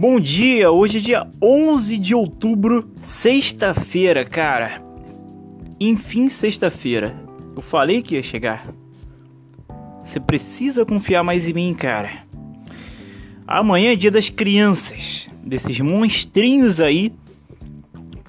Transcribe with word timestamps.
Bom 0.00 0.20
dia, 0.20 0.70
hoje 0.70 0.98
é 0.98 1.00
dia 1.00 1.26
11 1.42 1.98
de 1.98 2.14
outubro, 2.14 2.88
sexta-feira, 3.02 4.24
cara. 4.24 4.80
Enfim, 5.80 6.28
sexta-feira. 6.28 7.16
Eu 7.56 7.60
falei 7.60 8.00
que 8.00 8.14
ia 8.14 8.22
chegar. 8.22 8.72
Você 10.04 10.20
precisa 10.20 10.86
confiar 10.86 11.24
mais 11.24 11.48
em 11.48 11.52
mim, 11.52 11.74
cara. 11.74 12.12
Amanhã 13.44 13.90
é 13.90 13.96
dia 13.96 14.12
das 14.12 14.28
crianças, 14.28 15.28
desses 15.42 15.80
monstrinhos 15.80 16.80
aí 16.80 17.12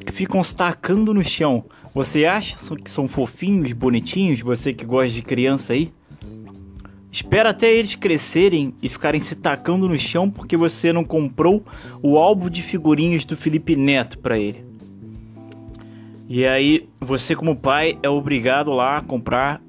que 0.04 0.12
ficam 0.12 0.44
se 0.44 0.56
tacando 0.56 1.14
no 1.14 1.24
chão. 1.24 1.66
Você 1.94 2.26
acha 2.26 2.58
que 2.78 2.90
são 2.90 3.08
fofinhos, 3.08 3.74
bonitinhos? 3.74 4.42
Você 4.42 4.74
que 4.74 4.84
gosta 4.84 5.14
de 5.14 5.22
criança 5.22 5.74
aí? 5.74 5.94
Espera 7.12 7.50
até 7.50 7.74
eles 7.74 7.96
crescerem 7.96 8.74
e 8.84 8.88
ficarem 8.88 9.20
se 9.20 9.36
tacando 9.36 9.88
no 9.88 9.98
chão 9.98 10.30
porque 10.30 10.56
você 10.56 10.94
não 10.94 11.04
comprou 11.04 11.64
o 12.04 12.18
álbum 12.18 12.50
de 12.50 12.62
figurinhas 12.62 13.26
do 13.26 13.36
Felipe 13.36 13.76
Neto 13.76 14.20
para 14.20 14.38
ele. 14.38 14.64
E 16.28 16.46
aí, 16.46 16.88
você 17.02 17.36
como 17.36 17.56
pai 17.56 17.98
é 18.04 18.10
obrigado 18.10 18.72
lá 18.72 18.98
a 18.98 19.02
comprar. 19.02 19.60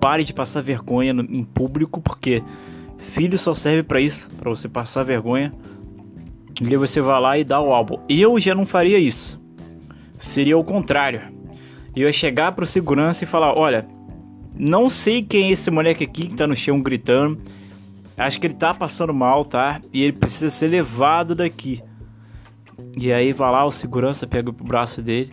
Pare 0.00 0.22
de 0.22 0.32
passar 0.32 0.62
vergonha 0.62 1.12
no, 1.12 1.22
em 1.22 1.42
público 1.42 2.00
porque 2.00 2.42
filho 2.98 3.36
só 3.36 3.54
serve 3.54 3.82
para 3.82 4.00
isso, 4.00 4.30
para 4.38 4.48
você 4.48 4.68
passar 4.68 5.02
vergonha. 5.02 5.52
E 6.60 6.66
aí 6.66 6.76
você 6.76 7.00
vai 7.00 7.20
lá 7.20 7.38
e 7.38 7.42
dá 7.42 7.60
o 7.60 7.72
álbum. 7.72 7.98
Eu 8.08 8.38
já 8.38 8.54
não 8.54 8.64
faria 8.64 8.98
isso. 8.98 9.40
Seria 10.18 10.56
o 10.56 10.62
contrário. 10.62 11.22
Eu 11.94 12.06
ia 12.06 12.12
chegar 12.12 12.52
pro 12.52 12.64
segurança 12.64 13.24
e 13.24 13.26
falar: 13.26 13.56
"Olha, 13.58 13.88
não 14.58 14.88
sei 14.88 15.22
quem 15.22 15.48
é 15.48 15.52
esse 15.52 15.70
moleque 15.70 16.04
aqui 16.04 16.26
que 16.26 16.34
tá 16.34 16.46
no 16.46 16.56
chão 16.56 16.80
gritando. 16.80 17.40
Acho 18.16 18.40
que 18.40 18.48
ele 18.48 18.54
tá 18.54 18.74
passando 18.74 19.14
mal, 19.14 19.44
tá? 19.44 19.80
E 19.92 20.02
ele 20.02 20.12
precisa 20.12 20.50
ser 20.50 20.66
levado 20.66 21.34
daqui. 21.34 21.80
E 22.96 23.12
aí 23.12 23.32
vai 23.32 23.52
lá, 23.52 23.64
o 23.64 23.70
segurança 23.70 24.26
pega 24.26 24.50
o 24.50 24.52
braço 24.52 25.00
dele. 25.00 25.32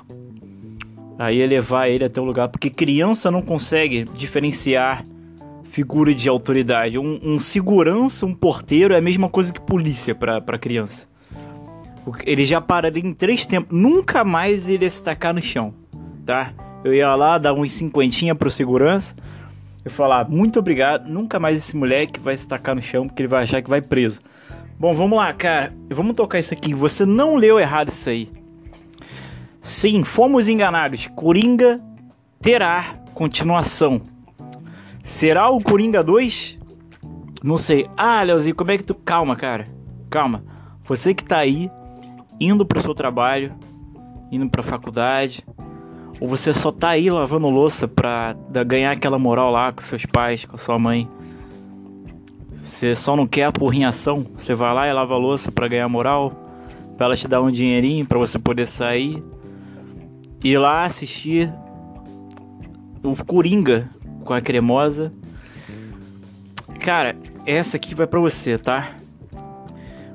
Aí 1.18 1.38
ia 1.38 1.48
levar 1.48 1.88
ele 1.88 2.04
até 2.04 2.22
o 2.22 2.24
lugar. 2.24 2.50
Porque 2.50 2.70
criança 2.70 3.32
não 3.32 3.42
consegue 3.42 4.04
diferenciar 4.16 5.04
figura 5.64 6.14
de 6.14 6.30
autoridade. 6.30 7.00
Um, 7.00 7.20
um 7.24 7.40
segurança, 7.40 8.26
um 8.26 8.34
porteiro 8.36 8.94
é 8.94 8.98
a 8.98 9.02
mesma 9.02 9.28
coisa 9.28 9.52
que 9.52 9.60
polícia 9.60 10.14
pra, 10.14 10.40
pra 10.40 10.60
criança. 10.60 11.08
Ele 12.24 12.46
já 12.46 12.62
pararia 12.62 13.04
em 13.04 13.14
três 13.14 13.48
tempos. 13.48 13.76
Nunca 13.76 14.24
mais 14.24 14.70
ele 14.70 14.86
ia 14.86 14.90
se 14.90 15.02
tacar 15.02 15.34
no 15.34 15.42
chão, 15.42 15.74
tá? 16.24 16.54
Eu 16.86 16.94
ia 16.94 17.16
lá 17.16 17.40
dar 17.40 17.52
uns 17.54 17.74
cinquentinha 17.74 18.36
pro 18.36 18.52
segurança 18.52 19.16
e 19.84 19.90
falar 19.90 20.30
muito 20.30 20.60
obrigado, 20.60 21.08
nunca 21.08 21.40
mais 21.40 21.58
esse 21.58 21.76
moleque 21.76 22.20
vai 22.20 22.38
se 22.38 22.48
tacar 22.48 22.76
no 22.76 22.82
chão 22.82 23.08
porque 23.08 23.24
ele 23.24 23.28
vai 23.28 23.44
achar 23.44 23.60
que 23.60 23.70
vai 23.70 23.82
preso. 23.82 24.22
Bom, 24.80 24.94
vamos 24.94 25.18
lá, 25.18 25.34
cara. 25.34 25.74
Vamos 25.90 26.16
tocar 26.16 26.38
isso 26.38 26.54
aqui. 26.54 26.76
Você 26.76 27.06
não 27.06 27.38
leu 27.38 27.60
errado 27.60 27.88
isso 27.90 28.10
aí. 28.10 28.30
Sim, 29.62 30.04
fomos 30.04 30.48
enganados. 30.48 31.08
Coringa 31.16 31.82
terá 32.40 32.98
continuação. 33.16 34.02
Será 35.02 35.50
o 35.50 35.62
Coringa 35.62 36.04
2? 36.04 36.60
Não 37.42 37.58
sei. 37.58 37.88
Ah, 37.98 38.22
Leozinho, 38.22 38.56
como 38.56 38.72
é 38.72 38.78
que 38.78 38.84
tu. 38.84 38.94
Calma, 38.94 39.36
cara. 39.36 39.66
Calma. 40.10 40.44
Você 40.84 41.16
que 41.16 41.24
tá 41.24 41.38
aí, 41.40 41.72
indo 42.40 42.64
pro 42.66 42.82
seu 42.82 42.94
trabalho, 42.94 43.56
indo 44.32 44.48
pra 44.50 44.62
faculdade, 44.62 45.44
ou 46.20 46.28
você 46.28 46.54
só 46.54 46.72
tá 46.72 46.90
aí 46.90 47.10
lavando 47.10 47.50
louça 47.50 47.88
pra 47.88 48.36
ganhar 48.66 48.92
aquela 48.92 49.20
moral 49.20 49.52
lá 49.52 49.72
com 49.72 49.82
seus 49.82 50.06
pais, 50.06 50.46
com 50.46 50.58
sua 50.58 50.80
mãe. 50.80 51.08
Você 52.62 52.96
só 52.96 53.16
não 53.16 53.28
quer 53.28 53.44
a 53.44 53.52
porrinhação. 53.52 54.26
Você 54.38 54.54
vai 54.54 54.74
lá 54.74 54.88
e 54.88 54.94
lava 54.94 55.16
louça 55.18 55.52
pra 55.52 55.68
ganhar 55.68 55.88
moral. 55.88 56.32
Pra 56.98 57.08
ela 57.08 57.16
te 57.16 57.28
dar 57.28 57.42
um 57.42 57.52
dinheirinho 57.52 58.06
pra 58.06 58.18
você 58.18 58.40
poder 58.40 58.66
sair. 58.66 59.22
Ir 60.44 60.58
lá 60.58 60.84
assistir 60.84 61.52
o 63.04 63.16
Coringa 63.26 63.90
com 64.24 64.34
a 64.34 64.42
cremosa. 64.42 65.12
Cara, 66.80 67.16
essa 67.46 67.78
aqui 67.78 67.94
vai 67.94 68.08
pra 68.08 68.20
você, 68.20 68.58
tá? 68.58 68.96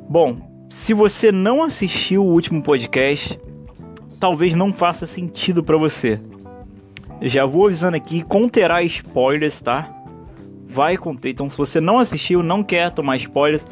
Bom, 0.09 0.67
se 0.69 0.95
você 0.95 1.31
não 1.31 1.63
assistiu 1.63 2.25
o 2.25 2.33
último 2.33 2.63
podcast, 2.63 3.39
talvez 4.21 4.55
não 4.55 4.73
faça 4.73 5.07
sentido 5.07 5.65
para 5.65 5.79
você. 5.79 6.21
Já 7.23 7.47
vou 7.47 7.67
avisando 7.67 7.97
aqui, 7.97 8.23
conterá 8.23 8.83
spoilers, 8.83 9.61
tá? 9.61 9.91
Vai 10.67 10.97
conter. 10.97 11.31
Então, 11.31 11.49
se 11.49 11.57
você 11.57 11.81
não 11.81 11.99
assistiu, 11.99 12.43
não 12.43 12.63
quer 12.63 12.91
tomar 12.93 13.17
spoilers, 13.17 13.67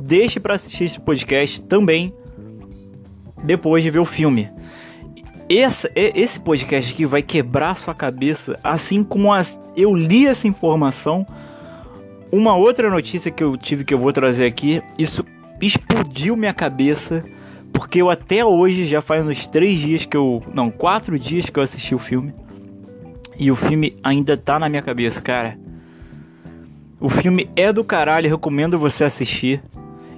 deixe 0.00 0.40
para 0.40 0.54
assistir 0.54 0.84
esse 0.84 1.00
podcast 1.00 1.62
também 1.62 2.12
depois 3.42 3.82
de 3.82 3.90
ver 3.90 4.00
o 4.00 4.04
filme. 4.04 4.50
Esse, 5.48 5.90
esse 5.94 6.40
podcast 6.40 6.92
aqui 6.92 7.06
vai 7.06 7.22
quebrar 7.22 7.76
sua 7.76 7.94
cabeça, 7.94 8.58
assim 8.64 9.02
como 9.02 9.32
as, 9.32 9.58
eu 9.76 9.94
li 9.94 10.26
essa 10.26 10.48
informação. 10.48 11.26
Uma 12.32 12.56
outra 12.56 12.90
notícia 12.90 13.30
que 13.30 13.44
eu 13.44 13.56
tive 13.56 13.84
que 13.84 13.94
eu 13.94 13.98
vou 13.98 14.12
trazer 14.12 14.46
aqui, 14.46 14.82
isso 14.98 15.24
explodiu 15.60 16.36
minha 16.36 16.52
cabeça 16.52 17.24
porque 17.74 18.00
eu 18.00 18.08
até 18.08 18.44
hoje, 18.44 18.86
já 18.86 19.02
faz 19.02 19.26
uns 19.26 19.48
três 19.48 19.80
dias 19.80 20.06
que 20.06 20.16
eu. 20.16 20.42
Não, 20.54 20.70
quatro 20.70 21.18
dias 21.18 21.50
que 21.50 21.58
eu 21.58 21.62
assisti 21.62 21.92
o 21.94 21.98
filme. 21.98 22.32
E 23.36 23.50
o 23.50 23.56
filme 23.56 23.96
ainda 24.02 24.36
tá 24.36 24.60
na 24.60 24.68
minha 24.68 24.80
cabeça, 24.80 25.20
cara. 25.20 25.58
O 27.00 27.10
filme 27.10 27.50
é 27.56 27.72
do 27.72 27.82
caralho, 27.82 28.30
recomendo 28.30 28.78
você 28.78 29.02
assistir. 29.02 29.60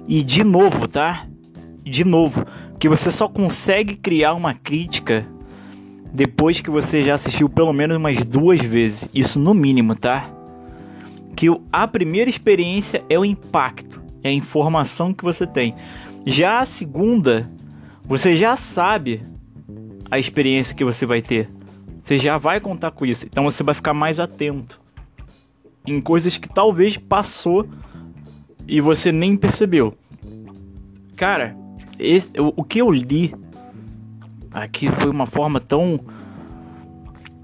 E 0.07 0.21
de 0.21 0.43
novo, 0.43 0.87
tá? 0.87 1.25
De 1.83 2.05
novo. 2.05 2.45
Que 2.79 2.87
você 2.87 3.09
só 3.09 3.27
consegue 3.27 3.95
criar 3.95 4.35
uma 4.35 4.53
crítica 4.53 5.25
depois 6.13 6.61
que 6.61 6.69
você 6.69 7.03
já 7.03 7.15
assistiu 7.15 7.49
pelo 7.49 7.73
menos 7.73 7.97
umas 7.97 8.23
duas 8.23 8.61
vezes. 8.61 9.09
Isso 9.11 9.39
no 9.39 9.55
mínimo, 9.55 9.95
tá? 9.95 10.29
Que 11.35 11.47
a 11.71 11.87
primeira 11.87 12.29
experiência 12.29 13.03
é 13.09 13.17
o 13.17 13.25
impacto, 13.25 13.99
é 14.23 14.29
a 14.29 14.31
informação 14.31 15.11
que 15.11 15.23
você 15.23 15.47
tem. 15.47 15.73
Já 16.29 16.59
a 16.59 16.65
segunda, 16.65 17.49
você 18.03 18.35
já 18.35 18.57
sabe 18.57 19.21
a 20.11 20.19
experiência 20.19 20.75
que 20.75 20.83
você 20.83 21.05
vai 21.05 21.21
ter. 21.21 21.49
Você 22.03 22.19
já 22.19 22.37
vai 22.37 22.59
contar 22.59 22.91
com 22.91 23.05
isso. 23.05 23.25
Então 23.25 23.45
você 23.45 23.63
vai 23.63 23.73
ficar 23.73 23.93
mais 23.93 24.19
atento 24.19 24.77
em 25.85 26.01
coisas 26.01 26.35
que 26.35 26.49
talvez 26.49 26.97
passou 26.97 27.65
e 28.67 28.81
você 28.81 29.09
nem 29.09 29.37
percebeu. 29.37 29.97
Cara, 31.15 31.55
esse, 31.97 32.29
o, 32.37 32.53
o 32.57 32.63
que 32.65 32.79
eu 32.81 32.91
li 32.91 33.33
aqui 34.51 34.91
foi 34.91 35.09
uma 35.09 35.27
forma 35.27 35.61
tão 35.61 35.97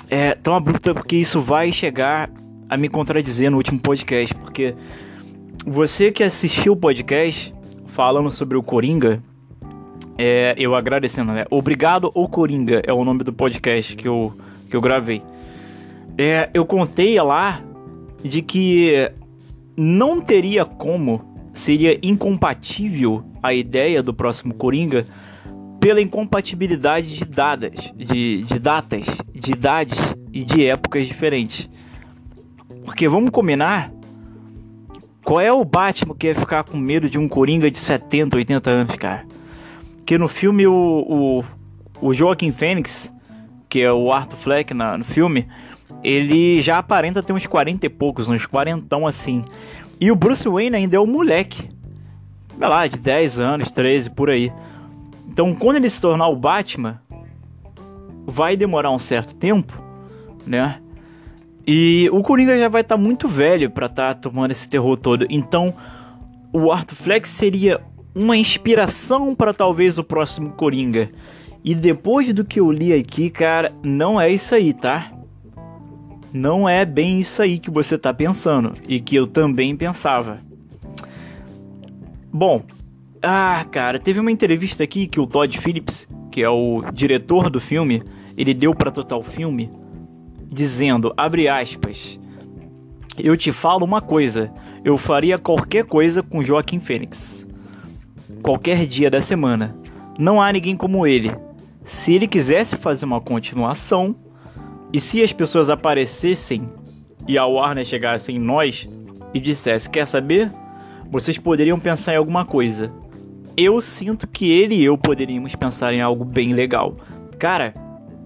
é, 0.09 0.35
tão 0.35 0.55
abrupta 0.55 0.93
porque 0.93 1.15
isso 1.15 1.39
vai 1.39 1.71
chegar 1.71 2.29
a 2.67 2.75
me 2.75 2.89
contradizer 2.89 3.49
no 3.49 3.55
último 3.55 3.79
podcast, 3.79 4.35
porque 4.35 4.75
você 5.65 6.11
que 6.11 6.21
assistiu 6.21 6.73
o 6.73 6.77
podcast 6.77 7.55
falando 7.93 8.31
sobre 8.31 8.57
o 8.57 8.63
Coringa, 8.63 9.21
é, 10.17 10.55
eu 10.57 10.75
agradecendo, 10.75 11.31
né? 11.31 11.45
Obrigado, 11.49 12.11
o 12.15 12.27
Coringa 12.27 12.81
é 12.85 12.91
o 12.91 13.05
nome 13.05 13.23
do 13.23 13.31
podcast 13.31 13.95
que 13.95 14.07
eu, 14.07 14.33
que 14.67 14.75
eu 14.75 14.81
gravei. 14.81 15.21
É, 16.17 16.49
eu 16.55 16.65
contei 16.65 17.21
lá 17.21 17.61
de 18.23 18.41
que 18.41 19.11
não 19.77 20.19
teria 20.19 20.65
como, 20.65 21.21
seria 21.53 21.99
incompatível 22.01 23.23
a 23.43 23.53
ideia 23.53 24.01
do 24.01 24.13
próximo 24.13 24.55
Coringa 24.55 25.05
pela 25.79 26.01
incompatibilidade 26.01 27.15
de 27.15 27.25
dadas, 27.25 27.93
de, 27.95 28.41
de 28.43 28.57
datas, 28.57 29.05
de 29.35 29.51
idades 29.51 29.99
e 30.31 30.43
de 30.43 30.65
épocas 30.65 31.05
diferentes. 31.05 31.69
Porque 32.85 33.07
vamos 33.07 33.29
combinar 33.29 33.93
qual 35.23 35.39
é 35.39 35.51
o 35.51 35.63
Batman 35.63 36.15
que 36.15 36.27
ia 36.27 36.35
ficar 36.35 36.63
com 36.63 36.77
medo 36.77 37.09
de 37.09 37.17
um 37.17 37.27
Coringa 37.27 37.71
de 37.71 37.77
70, 37.77 38.35
80 38.35 38.69
anos, 38.69 38.95
cara? 38.95 39.25
Que 40.05 40.17
no 40.17 40.27
filme 40.27 40.67
o, 40.67 41.43
o, 42.01 42.07
o 42.09 42.13
Joaquim 42.13 42.51
Fênix, 42.51 43.11
que 43.69 43.81
é 43.81 43.91
o 43.91 44.11
Arthur 44.11 44.37
Fleck 44.37 44.73
na, 44.73 44.97
no 44.97 45.05
filme, 45.05 45.47
ele 46.03 46.61
já 46.61 46.77
aparenta 46.77 47.23
ter 47.23 47.31
uns 47.31 47.47
40 47.47 47.85
e 47.85 47.89
poucos, 47.89 48.27
uns 48.27 48.45
quarentão 48.45 49.07
assim. 49.07 49.45
E 49.99 50.11
o 50.11 50.15
Bruce 50.15 50.47
Wayne 50.47 50.75
ainda 50.75 50.97
é 50.97 50.99
um 50.99 51.07
moleque. 51.07 51.69
Sei 52.57 52.67
lá, 52.67 52.85
de 52.85 52.97
10 52.97 53.39
anos, 53.39 53.71
13, 53.71 54.09
por 54.09 54.29
aí. 54.29 54.51
Então, 55.27 55.55
quando 55.55 55.77
ele 55.77 55.89
se 55.89 56.01
tornar 56.01 56.27
o 56.27 56.35
Batman, 56.35 57.01
vai 58.25 58.57
demorar 58.57 58.91
um 58.91 58.99
certo 58.99 59.33
tempo, 59.33 59.73
né? 60.45 60.79
E 61.65 62.09
o 62.11 62.21
Coringa 62.21 62.57
já 62.57 62.67
vai 62.67 62.81
estar 62.81 62.95
tá 62.95 63.01
muito 63.01 63.27
velho 63.27 63.69
para 63.69 63.85
estar 63.85 64.15
tá 64.15 64.21
tomando 64.21 64.51
esse 64.51 64.67
terror 64.67 64.97
todo. 64.97 65.25
Então, 65.29 65.73
o 66.51 66.71
Arthur 66.71 66.95
Flex 66.95 67.29
seria 67.29 67.81
uma 68.13 68.37
inspiração 68.37 69.33
para 69.33 69.53
talvez 69.53 69.97
o 69.97 70.03
próximo 70.03 70.51
Coringa. 70.51 71.09
E 71.63 71.73
depois 71.73 72.33
do 72.33 72.43
que 72.43 72.59
eu 72.59 72.71
li 72.71 72.93
aqui, 72.93 73.29
cara, 73.29 73.73
não 73.81 74.19
é 74.19 74.29
isso 74.29 74.53
aí, 74.53 74.73
tá? 74.73 75.11
Não 76.33 76.67
é 76.67 76.83
bem 76.83 77.19
isso 77.19 77.41
aí 77.41 77.57
que 77.59 77.71
você 77.71 77.97
tá 77.97 78.13
pensando 78.13 78.75
e 78.87 78.99
que 78.99 79.15
eu 79.15 79.25
também 79.25 79.75
pensava. 79.75 80.39
Bom, 82.31 82.63
Ah, 83.25 83.65
cara, 83.71 83.99
teve 83.99 84.19
uma 84.19 84.31
entrevista 84.31 84.83
aqui 84.83 85.07
que 85.07 85.17
o 85.17 85.25
Todd 85.25 85.57
Phillips, 85.57 86.05
que 86.29 86.43
é 86.43 86.49
o 86.49 86.83
diretor 86.91 87.49
do 87.49 87.57
filme, 87.57 88.03
ele 88.35 88.53
deu 88.53 88.75
para 88.75 88.91
Total 88.91 89.23
Filme, 89.23 89.71
dizendo, 90.53 91.13
abre 91.17 91.47
aspas, 91.47 92.19
eu 93.17 93.35
te 93.35 93.51
falo 93.51 93.85
uma 93.85 94.01
coisa, 94.01 94.51
eu 94.83 94.97
faria 94.97 95.37
qualquer 95.37 95.85
coisa 95.85 96.23
com 96.23 96.43
Joaquim 96.43 96.79
Fênix. 96.79 97.47
Qualquer 98.41 98.85
dia 98.85 99.09
da 99.09 99.21
semana. 99.21 99.75
Não 100.17 100.41
há 100.41 100.51
ninguém 100.51 100.75
como 100.77 101.07
ele. 101.07 101.31
Se 101.83 102.13
ele 102.13 102.27
quisesse 102.27 102.75
fazer 102.75 103.05
uma 103.05 103.19
continuação, 103.19 104.15
e 104.91 105.01
se 105.01 105.23
as 105.23 105.33
pessoas 105.33 105.69
aparecessem 105.69 106.69
e 107.27 107.37
a 107.37 107.45
Warner 107.45 107.83
chegasse 107.83 108.31
em 108.31 108.39
nós 108.39 108.87
e 109.33 109.39
dissesse: 109.39 109.89
Quer 109.89 110.05
saber? 110.05 110.51
Vocês 111.09 111.37
poderiam 111.37 111.79
pensar 111.79 112.13
em 112.13 112.17
alguma 112.17 112.45
coisa. 112.45 112.91
Eu 113.55 113.79
sinto 113.81 114.27
que 114.27 114.51
ele 114.51 114.75
e 114.75 114.83
eu 114.83 114.97
poderíamos 114.97 115.55
pensar 115.55 115.93
em 115.93 116.01
algo 116.01 116.23
bem 116.23 116.53
legal. 116.53 116.95
Cara, 117.37 117.73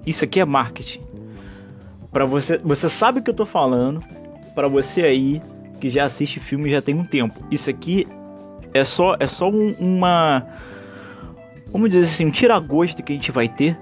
isso 0.06 0.24
aqui 0.24 0.40
é 0.40 0.46
marketing. 0.46 1.02
Para 2.12 2.26
você, 2.26 2.58
você 2.58 2.90
sabe 2.90 3.20
o 3.20 3.24
que 3.24 3.30
eu 3.30 3.36
tô 3.36 3.46
falando. 3.46 4.04
Para 4.56 4.68
você 4.68 5.02
aí 5.02 5.42
que 5.80 5.90
já 5.90 6.06
assiste 6.06 6.40
filme 6.40 6.70
já 6.70 6.82
tem 6.82 6.96
um 6.96 7.06
tempo. 7.06 7.44
Isso 7.52 7.70
aqui 7.70 8.08
é 8.74 8.84
só 8.84 9.16
é 9.20 9.28
só 9.28 9.50
um, 9.50 9.76
uma 9.80 10.46
vamos 11.72 11.90
dizer 11.90 12.12
assim, 12.12 12.26
um 12.26 12.32
tira-gosto 12.32 13.04
que 13.04 13.14
a 13.14 13.16
gente 13.16 13.32
vai 13.32 13.48
ter 13.48 13.78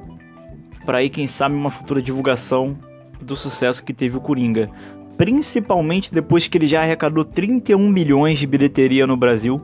para 0.86 1.00
aí 1.00 1.10
quem 1.10 1.28
sabe 1.28 1.56
uma 1.56 1.72
futura 1.72 2.02
divulgação 2.02 2.78
do 3.20 3.36
sucesso 3.36 3.84
que 3.84 3.94
teve 3.94 4.18
o 4.18 4.22
Coringa, 4.22 4.70
principalmente 5.18 6.14
depois 6.14 6.48
que 6.48 6.58
ele 6.58 6.68
já 6.68 6.82
arrecadou 6.82 7.26
31 7.26 7.90
milhões 7.90 8.38
de 8.38 8.46
bilheteria 8.46 9.08
no 9.08 9.18
Brasil, 9.18 9.60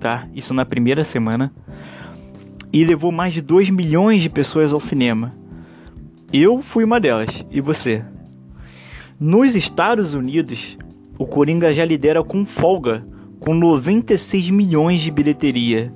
tá? 0.00 0.26
Isso 0.34 0.54
na 0.54 0.64
primeira 0.64 1.04
semana. 1.04 1.52
E 2.72 2.84
levou 2.84 3.12
mais 3.12 3.34
de 3.34 3.42
2 3.42 3.70
milhões 3.70 4.22
de 4.22 4.30
pessoas 4.30 4.72
ao 4.72 4.80
cinema. 4.80 5.34
Eu 6.32 6.60
fui 6.60 6.84
uma 6.84 7.00
delas, 7.00 7.42
e 7.50 7.58
você? 7.58 8.04
Nos 9.18 9.56
Estados 9.56 10.12
Unidos, 10.12 10.76
o 11.18 11.26
Coringa 11.26 11.72
já 11.72 11.84
lidera 11.86 12.22
com 12.22 12.44
folga, 12.44 13.02
com 13.40 13.54
96 13.54 14.50
milhões 14.50 15.00
de 15.00 15.10
bilheteria, 15.10 15.90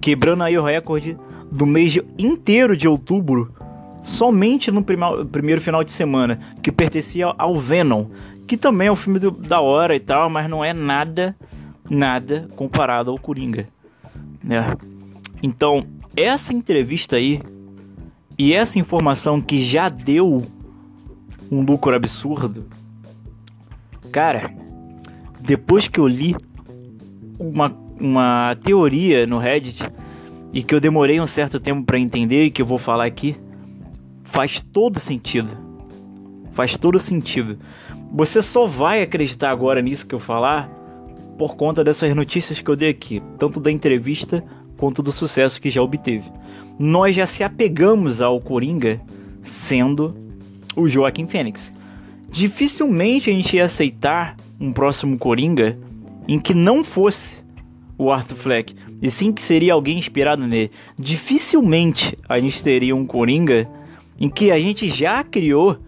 quebrando 0.00 0.44
aí 0.44 0.56
o 0.56 0.62
recorde 0.62 1.18
do 1.50 1.66
mês 1.66 1.98
inteiro 2.16 2.76
de 2.76 2.86
outubro, 2.86 3.52
somente 4.00 4.70
no 4.70 4.82
primeiro 4.82 5.60
final 5.60 5.82
de 5.82 5.90
semana, 5.90 6.38
que 6.62 6.70
pertencia 6.70 7.34
ao 7.36 7.58
Venom, 7.58 8.06
que 8.46 8.56
também 8.56 8.86
é 8.86 8.92
um 8.92 8.96
filme 8.96 9.18
do, 9.18 9.32
da 9.32 9.60
hora 9.60 9.96
e 9.96 10.00
tal, 10.00 10.30
mas 10.30 10.48
não 10.48 10.64
é 10.64 10.72
nada, 10.72 11.34
nada 11.90 12.48
comparado 12.54 13.10
ao 13.10 13.18
Coringa, 13.18 13.66
né? 14.42 14.76
Então, 15.42 15.84
essa 16.16 16.52
entrevista 16.52 17.16
aí 17.16 17.42
e 18.36 18.52
essa 18.52 18.78
informação 18.78 19.40
que 19.40 19.64
já 19.64 19.88
deu 19.88 20.44
um 21.50 21.62
lucro 21.62 21.94
absurdo, 21.94 22.66
cara, 24.10 24.52
depois 25.40 25.86
que 25.86 26.00
eu 26.00 26.08
li 26.08 26.34
uma, 27.38 27.72
uma 28.00 28.56
teoria 28.62 29.24
no 29.26 29.38
Reddit 29.38 29.84
e 30.52 30.62
que 30.62 30.74
eu 30.74 30.80
demorei 30.80 31.20
um 31.20 31.26
certo 31.26 31.60
tempo 31.60 31.84
para 31.84 31.98
entender 31.98 32.46
e 32.46 32.50
que 32.50 32.60
eu 32.60 32.66
vou 32.66 32.78
falar 32.78 33.04
aqui, 33.04 33.36
faz 34.24 34.60
todo 34.60 34.98
sentido. 34.98 35.50
Faz 36.52 36.76
todo 36.76 36.98
sentido. 36.98 37.58
Você 38.12 38.42
só 38.42 38.66
vai 38.66 39.02
acreditar 39.02 39.50
agora 39.50 39.80
nisso 39.80 40.06
que 40.06 40.14
eu 40.14 40.20
falar 40.20 40.68
por 41.38 41.56
conta 41.56 41.84
dessas 41.84 42.14
notícias 42.14 42.60
que 42.60 42.68
eu 42.68 42.76
dei 42.76 42.90
aqui, 42.90 43.22
tanto 43.38 43.60
da 43.60 43.70
entrevista 43.70 44.44
quanto 44.76 45.02
do 45.02 45.12
sucesso 45.12 45.60
que 45.60 45.70
já 45.70 45.82
obteve 45.82 46.30
nós 46.78 47.14
já 47.14 47.26
se 47.26 47.42
apegamos 47.42 48.20
ao 48.20 48.40
Coringa 48.40 49.00
sendo 49.42 50.16
o 50.76 50.88
Joaquim 50.88 51.26
Fênix. 51.26 51.72
Dificilmente 52.30 53.30
a 53.30 53.32
gente 53.32 53.56
ia 53.56 53.64
aceitar 53.64 54.36
um 54.60 54.72
próximo 54.72 55.18
Coringa 55.18 55.78
em 56.26 56.38
que 56.38 56.54
não 56.54 56.82
fosse 56.82 57.36
o 57.96 58.10
Arthur 58.10 58.36
Fleck, 58.36 58.74
e 59.00 59.10
sim 59.10 59.32
que 59.32 59.42
seria 59.42 59.74
alguém 59.74 59.98
inspirado 59.98 60.46
nele. 60.46 60.70
Dificilmente 60.98 62.18
a 62.28 62.40
gente 62.40 62.62
teria 62.62 62.96
um 62.96 63.06
Coringa 63.06 63.68
em 64.18 64.28
que 64.28 64.50
a 64.50 64.58
gente 64.58 64.88
já 64.88 65.22
criou 65.22 65.78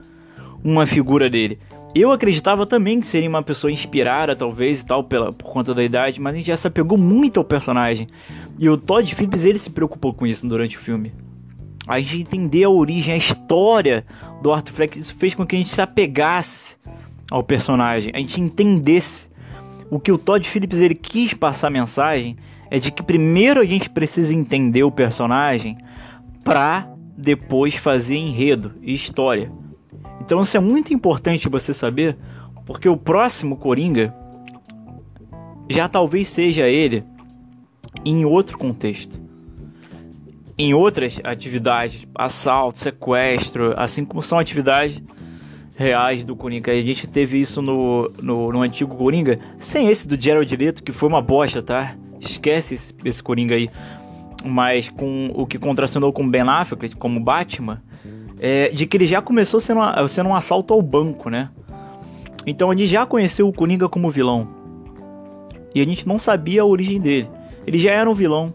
uma 0.62 0.86
figura 0.86 1.28
dele. 1.30 1.58
Eu 1.98 2.12
acreditava 2.12 2.66
também 2.66 3.00
que 3.00 3.06
seria 3.06 3.26
uma 3.26 3.42
pessoa 3.42 3.72
inspirada, 3.72 4.36
talvez, 4.36 4.82
e 4.82 4.86
tal, 4.86 5.02
pela, 5.02 5.32
por 5.32 5.50
conta 5.50 5.72
da 5.72 5.82
idade, 5.82 6.20
mas 6.20 6.34
a 6.34 6.36
gente 6.36 6.48
já 6.48 6.56
se 6.56 6.66
apegou 6.66 6.98
muito 6.98 7.38
ao 7.38 7.44
personagem. 7.44 8.06
E 8.58 8.68
o 8.68 8.76
Todd 8.76 9.14
Phillips, 9.14 9.46
ele 9.46 9.58
se 9.58 9.70
preocupou 9.70 10.12
com 10.12 10.26
isso 10.26 10.46
durante 10.46 10.76
o 10.76 10.80
filme. 10.80 11.10
A 11.88 11.98
gente 11.98 12.20
entender 12.20 12.64
a 12.64 12.68
origem, 12.68 13.14
a 13.14 13.16
história 13.16 14.04
do 14.42 14.52
Arthur 14.52 14.74
Fleck, 14.74 14.98
isso 14.98 15.14
fez 15.14 15.34
com 15.34 15.46
que 15.46 15.56
a 15.56 15.58
gente 15.58 15.72
se 15.72 15.80
apegasse 15.80 16.76
ao 17.30 17.42
personagem, 17.42 18.12
a 18.14 18.18
gente 18.18 18.42
entendesse. 18.42 19.26
O 19.88 19.98
que 19.98 20.12
o 20.12 20.18
Todd 20.18 20.46
Phillips 20.46 20.80
ele 20.80 20.94
quis 20.94 21.32
passar 21.32 21.68
a 21.68 21.70
mensagem 21.70 22.36
é 22.70 22.78
de 22.78 22.90
que 22.90 23.02
primeiro 23.02 23.58
a 23.58 23.64
gente 23.64 23.88
precisa 23.88 24.34
entender 24.34 24.82
o 24.82 24.92
personagem 24.92 25.78
para 26.44 26.92
depois 27.16 27.74
fazer 27.74 28.16
enredo 28.16 28.74
e 28.82 28.92
história. 28.92 29.50
Então 30.26 30.42
isso 30.42 30.56
é 30.56 30.60
muito 30.60 30.92
importante 30.92 31.48
você 31.48 31.72
saber, 31.72 32.18
porque 32.66 32.88
o 32.88 32.96
próximo 32.96 33.56
Coringa 33.56 34.12
já 35.70 35.88
talvez 35.88 36.26
seja 36.26 36.68
ele 36.68 37.04
em 38.04 38.24
outro 38.24 38.58
contexto. 38.58 39.20
Em 40.58 40.74
outras 40.74 41.20
atividades, 41.22 42.04
assalto, 42.12 42.80
sequestro, 42.80 43.72
assim 43.76 44.04
como 44.04 44.20
são 44.20 44.36
atividades 44.36 45.00
reais 45.76 46.24
do 46.24 46.34
Coringa. 46.34 46.72
A 46.72 46.82
gente 46.82 47.06
teve 47.06 47.40
isso 47.40 47.62
no, 47.62 48.10
no, 48.20 48.50
no, 48.50 48.62
antigo 48.62 48.96
Coringa, 48.96 49.38
sem 49.58 49.88
esse 49.88 50.08
do 50.08 50.20
Gerald 50.20 50.56
Leto, 50.56 50.82
que 50.82 50.92
foi 50.92 51.08
uma 51.08 51.22
bosta, 51.22 51.62
tá? 51.62 51.94
Esquece 52.18 52.74
esse, 52.74 52.92
esse 53.04 53.22
Coringa 53.22 53.54
aí. 53.54 53.70
Mas 54.44 54.88
com 54.88 55.30
o 55.36 55.46
que 55.46 55.56
contracionou 55.56 56.12
com 56.12 56.28
Ben 56.28 56.42
Affleck 56.42 56.96
como 56.96 57.20
Batman, 57.20 57.80
é, 58.38 58.68
de 58.68 58.86
que 58.86 58.96
ele 58.96 59.06
já 59.06 59.22
começou 59.22 59.60
sendo, 59.60 59.78
uma, 59.78 60.08
sendo 60.08 60.28
um 60.28 60.34
assalto 60.34 60.74
ao 60.74 60.82
banco, 60.82 61.30
né? 61.30 61.50
Então 62.46 62.70
a 62.70 62.74
gente 62.76 62.86
já 62.86 63.04
conheceu 63.04 63.48
o 63.48 63.52
Coringa 63.52 63.88
como 63.88 64.10
vilão. 64.10 64.48
E 65.74 65.80
a 65.80 65.84
gente 65.84 66.06
não 66.06 66.18
sabia 66.18 66.62
a 66.62 66.64
origem 66.64 67.00
dele. 67.00 67.28
Ele 67.66 67.78
já 67.78 67.90
era 67.90 68.08
um 68.08 68.14
vilão. 68.14 68.54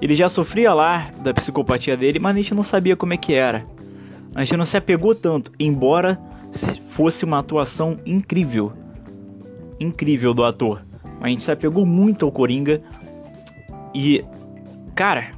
Ele 0.00 0.14
já 0.14 0.28
sofria 0.28 0.72
lá 0.74 1.10
da 1.22 1.32
psicopatia 1.32 1.96
dele, 1.96 2.18
mas 2.18 2.34
a 2.34 2.38
gente 2.38 2.54
não 2.54 2.62
sabia 2.62 2.96
como 2.96 3.14
é 3.14 3.16
que 3.16 3.34
era. 3.34 3.66
A 4.34 4.44
gente 4.44 4.56
não 4.56 4.64
se 4.64 4.76
apegou 4.76 5.14
tanto, 5.14 5.50
embora 5.58 6.18
fosse 6.90 7.24
uma 7.24 7.38
atuação 7.38 7.98
incrível. 8.04 8.72
Incrível 9.78 10.32
do 10.34 10.44
ator. 10.44 10.82
A 11.20 11.28
gente 11.28 11.42
se 11.42 11.50
apegou 11.50 11.86
muito 11.86 12.24
ao 12.24 12.32
Coringa. 12.32 12.82
E, 13.94 14.24
cara, 14.94 15.32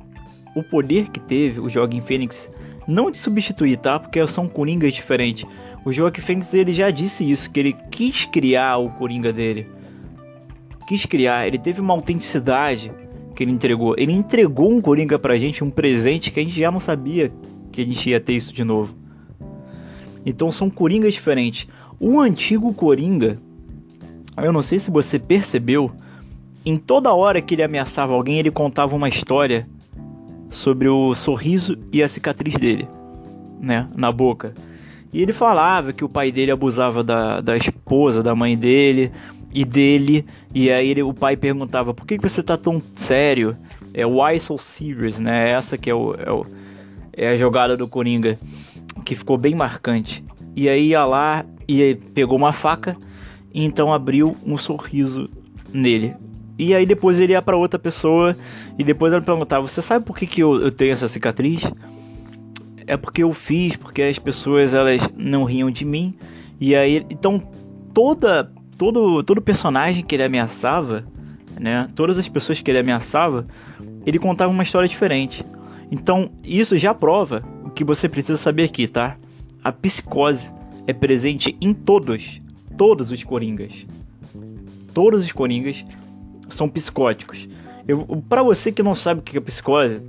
o 0.55 0.63
poder 0.63 1.11
que 1.11 1.21
teve 1.21 1.61
o 1.61 1.69
Joaquim 1.69 2.01
Fênix 2.01 2.51
não 2.89 3.11
de 3.11 3.19
substituir, 3.19 3.77
tá? 3.77 4.01
Porque 4.01 4.27
são 4.27 4.49
coringas 4.49 4.95
diferentes. 4.95 5.45
O 5.85 5.93
Joaquim 5.93 6.23
Fênix 6.23 6.55
ele 6.55 6.73
já 6.73 6.91
disse 6.91 7.31
isso, 7.31 7.51
que 7.51 7.61
ele 7.61 7.77
quis 7.91 8.25
criar 8.25 8.79
o 8.79 8.89
coringa 8.89 9.31
dele. 9.31 9.69
Quis 10.89 11.05
criar, 11.05 11.47
ele 11.47 11.59
teve 11.59 11.83
uma 11.83 11.93
autenticidade 11.93 12.91
que 13.37 13.45
ele 13.45 13.53
entregou. 13.53 13.95
Ele 13.99 14.13
entregou 14.13 14.73
um 14.73 14.81
coringa 14.81 15.19
pra 15.19 15.37
gente, 15.37 15.63
um 15.63 15.71
presente 15.71 16.31
que 16.31 16.41
a 16.41 16.43
gente 16.43 16.59
já 16.59 16.71
não 16.71 16.81
sabia 16.81 17.31
que 17.71 17.83
a 17.83 17.85
gente 17.85 18.09
ia 18.09 18.19
ter 18.19 18.33
isso 18.33 18.55
de 18.55 18.65
novo. 18.65 18.95
Então 20.25 20.51
são 20.51 20.71
coringas 20.71 21.13
diferentes. 21.13 21.69
O 22.01 22.19
antigo 22.19 22.73
coringa, 22.73 23.39
eu 24.39 24.53
não 24.53 24.63
sei 24.63 24.79
se 24.79 24.91
você 24.91 25.19
percebeu, 25.19 25.93
em 26.65 26.77
toda 26.77 27.15
hora 27.15 27.43
que 27.43 27.55
ele 27.55 27.63
ameaçava 27.63 28.15
alguém, 28.15 28.39
ele 28.39 28.51
contava 28.51 28.97
uma 28.97 29.09
história 29.09 29.69
sobre 30.51 30.89
o 30.89 31.15
sorriso 31.15 31.77
e 31.93 32.03
a 32.03 32.09
cicatriz 32.09 32.55
dele, 32.55 32.89
né, 33.61 33.87
na 33.95 34.11
boca. 34.11 34.55
E 35.13 35.23
ele 35.23 35.33
falava 35.33 35.93
que 35.93 36.05
o 36.05 36.09
pai 36.09 36.31
dele 36.31 36.51
abusava 36.51 37.03
da, 37.03 37.41
da 37.41 37.57
esposa, 37.57 38.23
da 38.23 38.35
mãe 38.35 38.57
dele 38.57 39.11
e 39.53 39.65
dele. 39.65 40.25
E 40.55 40.71
aí 40.71 40.91
ele, 40.91 41.03
o 41.03 41.15
pai 41.15 41.37
perguntava: 41.37 41.95
Por 41.95 42.07
que, 42.07 42.19
que 42.19 42.29
você 42.29 42.43
tá 42.43 42.57
tão 42.57 42.83
sério? 42.95 43.57
É 43.95 44.05
why 44.05 44.39
so 44.39 44.59
serious, 44.59 45.19
né? 45.19 45.51
Essa 45.51 45.79
que 45.79 45.89
é, 45.89 45.95
o, 45.95 46.15
é, 46.15 46.31
o, 46.31 46.47
é 47.13 47.29
a 47.31 47.37
jogada 47.37 47.77
do 47.77 47.89
Coringa, 47.89 48.39
que 49.05 49.15
ficou 49.15 49.39
bem 49.39 49.55
marcante. 49.55 50.23
E 50.55 50.69
aí 50.69 50.89
ia 50.89 51.05
lá 51.05 51.45
e 51.67 51.95
pegou 52.15 52.37
uma 52.37 52.53
faca 52.53 52.97
e 53.53 53.65
então 53.65 53.93
abriu 53.93 54.37
um 54.45 54.59
sorriso 54.59 55.29
nele. 55.73 56.15
E 56.59 56.75
aí 56.75 56.85
depois 56.85 57.21
ele 57.21 57.33
ia 57.33 57.41
para 57.41 57.57
outra 57.57 57.79
pessoa 57.79 58.37
e 58.79 58.83
depois 58.83 59.13
ela 59.13 59.23
perguntava: 59.23 59.67
Você 59.67 59.81
sabe 59.81 60.05
por 60.05 60.17
que, 60.19 60.27
que 60.27 60.43
eu, 60.43 60.61
eu 60.61 60.71
tenho 60.71 60.93
essa 60.93 61.07
cicatriz? 61.07 61.63
É 62.87 62.97
porque 62.97 63.23
eu 63.23 63.33
fiz, 63.33 63.77
porque 63.77 64.03
as 64.03 64.19
pessoas 64.19 64.75
elas 64.75 65.01
não 65.17 65.45
riam 65.45 65.71
de 65.71 65.85
mim. 65.85 66.15
E 66.61 66.75
aí, 66.75 67.07
então 67.11 67.41
toda 67.95 68.51
todo 68.77 69.23
todo 69.23 69.41
personagem 69.41 70.05
que 70.05 70.17
ele 70.17 70.25
ameaçava, 70.25 71.05
né? 71.61 71.89
Todas 71.95 72.19
as 72.19 72.29
pessoas 72.29 72.61
que 72.61 72.71
ele 72.71 72.79
ameaçava 72.79 73.47
ele 74.09 74.19
contava 74.19 74.51
uma 74.51 74.63
história 74.63 74.89
diferente. 74.89 75.45
Então, 75.91 76.31
isso 76.43 76.79
já 76.79 76.95
prova 76.95 77.43
o 77.63 77.71
que 77.71 77.85
você 77.85 78.09
precisa 78.09 78.39
saber 78.39 78.65
aqui, 78.65 78.87
tá? 78.87 79.17
A 79.63 79.71
psicose 79.71 80.51
é 80.87 80.93
presente 80.93 81.57
em 81.61 81.75
todos, 81.75 82.41
todos 82.77 83.13
os 83.13 83.23
coringas. 83.23 83.87
Todos 84.95 85.23
os 85.23 85.33
coringas 85.33 85.85
são 86.49 86.69
psicóticos. 86.69 87.49
Para 88.29 88.43
você 88.43 88.71
que 88.71 88.83
não 88.83 88.95
sabe 88.95 89.21
o 89.21 89.23
que 89.23 89.37
é 89.37 89.41
psicose, 89.41 90.03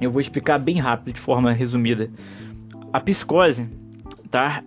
eu 0.00 0.10
vou 0.10 0.20
explicar 0.20 0.58
bem 0.58 0.78
rápido, 0.78 1.14
de 1.14 1.20
forma 1.20 1.52
resumida. 1.52 2.10
A 2.92 3.00
psicose, 3.00 3.68
tá? 4.30 4.62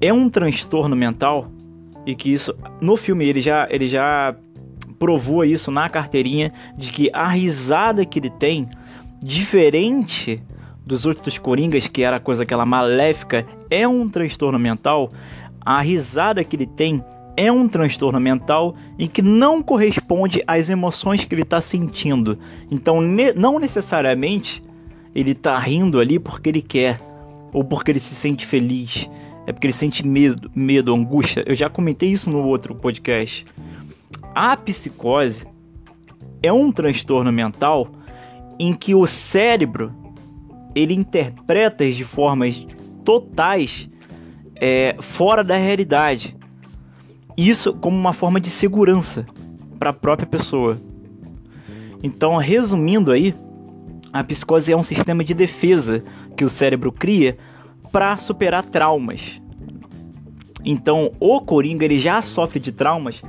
É 0.00 0.12
um 0.12 0.28
transtorno 0.28 0.96
mental 0.96 1.50
e 2.06 2.14
que 2.14 2.32
isso 2.32 2.54
no 2.80 2.96
filme 2.96 3.26
ele 3.26 3.40
já 3.40 3.68
ele 3.70 3.86
já 3.86 4.34
provou 4.98 5.44
isso 5.44 5.70
na 5.70 5.88
carteirinha 5.88 6.52
de 6.76 6.90
que 6.90 7.10
a 7.12 7.28
risada 7.28 8.04
que 8.04 8.18
ele 8.18 8.30
tem 8.30 8.68
diferente 9.22 10.42
dos 10.84 11.06
outros 11.06 11.38
coringas 11.38 11.86
que 11.86 12.02
era 12.02 12.18
coisa 12.18 12.42
aquela 12.42 12.66
maléfica 12.66 13.46
é 13.70 13.86
um 13.86 14.08
transtorno 14.08 14.58
mental. 14.58 15.10
A 15.64 15.80
risada 15.80 16.42
que 16.42 16.56
ele 16.56 16.66
tem 16.66 17.04
é 17.36 17.50
um 17.50 17.68
transtorno 17.68 18.20
mental 18.20 18.74
em 18.98 19.06
que 19.06 19.22
não 19.22 19.62
corresponde 19.62 20.42
às 20.46 20.68
emoções 20.68 21.24
que 21.24 21.34
ele 21.34 21.42
está 21.42 21.60
sentindo. 21.60 22.38
Então, 22.70 23.00
ne 23.00 23.32
não 23.32 23.58
necessariamente 23.58 24.62
ele 25.14 25.32
está 25.32 25.58
rindo 25.58 25.98
ali 25.98 26.18
porque 26.18 26.48
ele 26.48 26.62
quer 26.62 26.98
ou 27.52 27.64
porque 27.64 27.90
ele 27.90 28.00
se 28.00 28.14
sente 28.14 28.46
feliz. 28.46 29.08
É 29.46 29.52
porque 29.52 29.66
ele 29.66 29.72
sente 29.72 30.06
medo, 30.06 30.50
medo, 30.54 30.94
angústia. 30.94 31.42
Eu 31.46 31.54
já 31.54 31.68
comentei 31.68 32.10
isso 32.10 32.30
no 32.30 32.46
outro 32.46 32.74
podcast. 32.74 33.44
A 34.34 34.56
psicose 34.56 35.46
é 36.42 36.52
um 36.52 36.70
transtorno 36.70 37.32
mental 37.32 37.88
em 38.58 38.72
que 38.72 38.94
o 38.94 39.06
cérebro 39.06 39.92
ele 40.74 40.94
interpreta 40.94 41.90
de 41.90 42.04
formas 42.04 42.64
totais 43.04 43.90
é, 44.56 44.96
fora 45.00 45.42
da 45.42 45.56
realidade. 45.56 46.36
Isso 47.36 47.72
como 47.74 47.96
uma 47.96 48.12
forma 48.12 48.40
de 48.40 48.50
segurança 48.50 49.26
para 49.78 49.90
a 49.90 49.94
própria 49.94 50.26
pessoa. 50.26 50.78
Então, 52.02 52.36
resumindo 52.36 53.12
aí, 53.12 53.34
a 54.12 54.22
psicose 54.22 54.72
é 54.72 54.76
um 54.76 54.82
sistema 54.82 55.24
de 55.24 55.32
defesa 55.32 56.04
que 56.36 56.44
o 56.44 56.48
cérebro 56.48 56.92
cria 56.92 57.38
para 57.90 58.16
superar 58.16 58.64
traumas. 58.64 59.40
Então, 60.64 61.10
o 61.18 61.40
Coringa 61.40 61.84
ele 61.84 61.98
já 61.98 62.20
sofre 62.22 62.60
de 62.60 62.72
traumas 62.72 63.22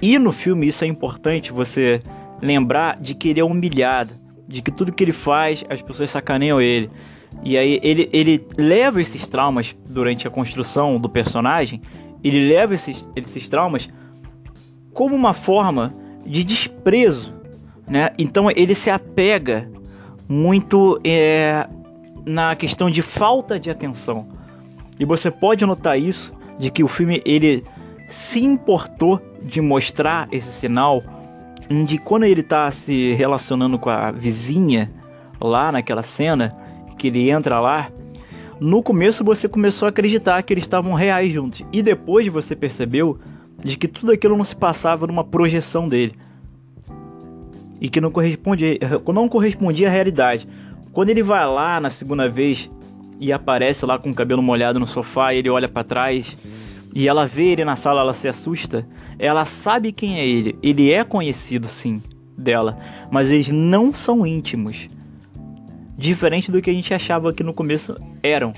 e 0.00 0.18
no 0.18 0.32
filme 0.32 0.68
isso 0.68 0.84
é 0.84 0.86
importante 0.86 1.52
você 1.52 2.02
lembrar 2.40 2.98
de 3.00 3.14
que 3.14 3.28
ele 3.28 3.40
é 3.40 3.44
humilhado, 3.44 4.14
de 4.48 4.62
que 4.62 4.70
tudo 4.70 4.92
que 4.92 5.04
ele 5.04 5.12
faz 5.12 5.64
as 5.68 5.82
pessoas 5.82 6.10
sacaneiam 6.10 6.60
ele. 6.60 6.90
E 7.42 7.56
aí 7.56 7.78
ele, 7.82 8.08
ele 8.12 8.46
leva 8.56 9.00
esses 9.00 9.26
traumas 9.26 9.74
durante 9.88 10.26
a 10.26 10.30
construção 10.30 10.98
do 10.98 11.08
personagem, 11.08 11.80
ele 12.22 12.48
leva 12.48 12.74
esses, 12.74 13.08
esses 13.16 13.48
traumas 13.48 13.88
como 14.92 15.14
uma 15.14 15.32
forma 15.32 15.94
de 16.26 16.44
desprezo, 16.44 17.32
né? 17.88 18.10
Então 18.18 18.50
ele 18.50 18.74
se 18.74 18.90
apega 18.90 19.70
muito 20.28 21.00
é, 21.04 21.66
na 22.24 22.54
questão 22.54 22.90
de 22.90 23.02
falta 23.02 23.58
de 23.58 23.70
atenção. 23.70 24.28
E 24.98 25.04
você 25.04 25.30
pode 25.30 25.64
notar 25.64 25.98
isso 25.98 26.32
de 26.58 26.70
que 26.70 26.84
o 26.84 26.88
filme 26.88 27.22
ele 27.24 27.64
se 28.08 28.44
importou 28.44 29.20
de 29.42 29.60
mostrar 29.60 30.28
esse 30.30 30.52
sinal 30.52 31.02
de 31.86 31.98
quando 31.98 32.24
ele 32.24 32.40
está 32.40 32.70
se 32.70 33.14
relacionando 33.14 33.78
com 33.78 33.88
a 33.88 34.10
vizinha 34.10 34.90
lá 35.40 35.70
naquela 35.70 36.02
cena 36.02 36.56
que 36.98 37.06
ele 37.06 37.30
entra 37.30 37.58
lá, 37.60 37.90
no 38.60 38.82
começo 38.82 39.24
você 39.24 39.48
começou 39.48 39.86
a 39.86 39.88
acreditar 39.88 40.42
que 40.42 40.52
eles 40.52 40.64
estavam 40.64 40.92
reais 40.92 41.32
juntos 41.32 41.64
e 41.72 41.82
depois 41.82 42.26
você 42.28 42.54
percebeu 42.54 43.18
de 43.64 43.76
que 43.76 43.88
tudo 43.88 44.12
aquilo 44.12 44.36
não 44.36 44.44
se 44.44 44.54
passava 44.54 45.06
numa 45.06 45.24
projeção 45.24 45.88
dele 45.88 46.14
e 47.80 47.88
que 47.88 48.00
não 48.00 48.10
correspondia, 48.10 48.78
não 49.12 49.28
correspondia 49.28 49.88
à 49.88 49.90
realidade. 49.90 50.46
Quando 50.92 51.08
ele 51.08 51.22
vai 51.22 51.46
lá 51.46 51.80
na 51.80 51.88
segunda 51.88 52.28
vez 52.28 52.70
e 53.18 53.32
aparece 53.32 53.86
lá 53.86 53.98
com 53.98 54.10
o 54.10 54.14
cabelo 54.14 54.42
molhado 54.42 54.78
no 54.78 54.86
sofá, 54.86 55.34
ele 55.34 55.48
olha 55.48 55.68
para 55.68 55.84
trás 55.84 56.36
e 56.94 57.08
ela 57.08 57.26
vê 57.26 57.52
ele 57.52 57.64
na 57.64 57.76
sala, 57.76 58.00
ela 58.00 58.12
se 58.12 58.28
assusta. 58.28 58.86
Ela 59.18 59.44
sabe 59.44 59.92
quem 59.92 60.18
é 60.18 60.26
ele. 60.26 60.58
Ele 60.62 60.90
é 60.90 61.04
conhecido 61.04 61.68
sim 61.68 62.02
dela, 62.36 62.78
mas 63.10 63.30
eles 63.30 63.48
não 63.48 63.94
são 63.94 64.26
íntimos. 64.26 64.88
Diferente 66.00 66.50
do 66.50 66.62
que 66.62 66.70
a 66.70 66.72
gente 66.72 66.94
achava 66.94 67.30
que 67.30 67.42
no 67.42 67.52
começo 67.52 67.94
eram. 68.22 68.54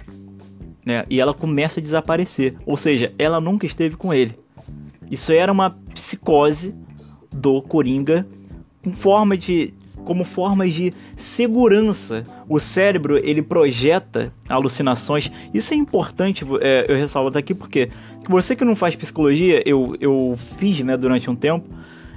Né? 0.86 1.04
E 1.10 1.20
ela 1.20 1.34
começa 1.34 1.80
a 1.80 1.82
desaparecer, 1.82 2.54
ou 2.64 2.76
seja, 2.76 3.12
ela 3.18 3.40
nunca 3.40 3.66
esteve 3.66 3.96
com 3.96 4.14
ele. 4.14 4.38
Isso 5.10 5.32
era 5.32 5.50
uma 5.50 5.70
psicose 5.92 6.72
do 7.34 7.60
Coringa 7.60 8.24
com 8.84 8.92
forma 8.92 9.36
de 9.36 9.74
como 10.04 10.24
de 10.68 10.94
segurança. 11.16 12.22
O 12.48 12.60
cérebro 12.60 13.18
ele 13.18 13.42
projeta 13.42 14.32
alucinações. 14.48 15.28
Isso 15.52 15.74
é 15.74 15.76
importante 15.76 16.44
é, 16.60 16.86
eu 16.88 16.96
ressalto 16.96 17.36
aqui 17.36 17.54
porque 17.54 17.90
você 18.28 18.54
que 18.54 18.64
não 18.64 18.76
faz 18.76 18.94
psicologia, 18.94 19.60
eu, 19.66 19.96
eu 20.00 20.38
fiz 20.58 20.80
né, 20.80 20.96
durante 20.96 21.28
um 21.28 21.34
tempo, 21.34 21.68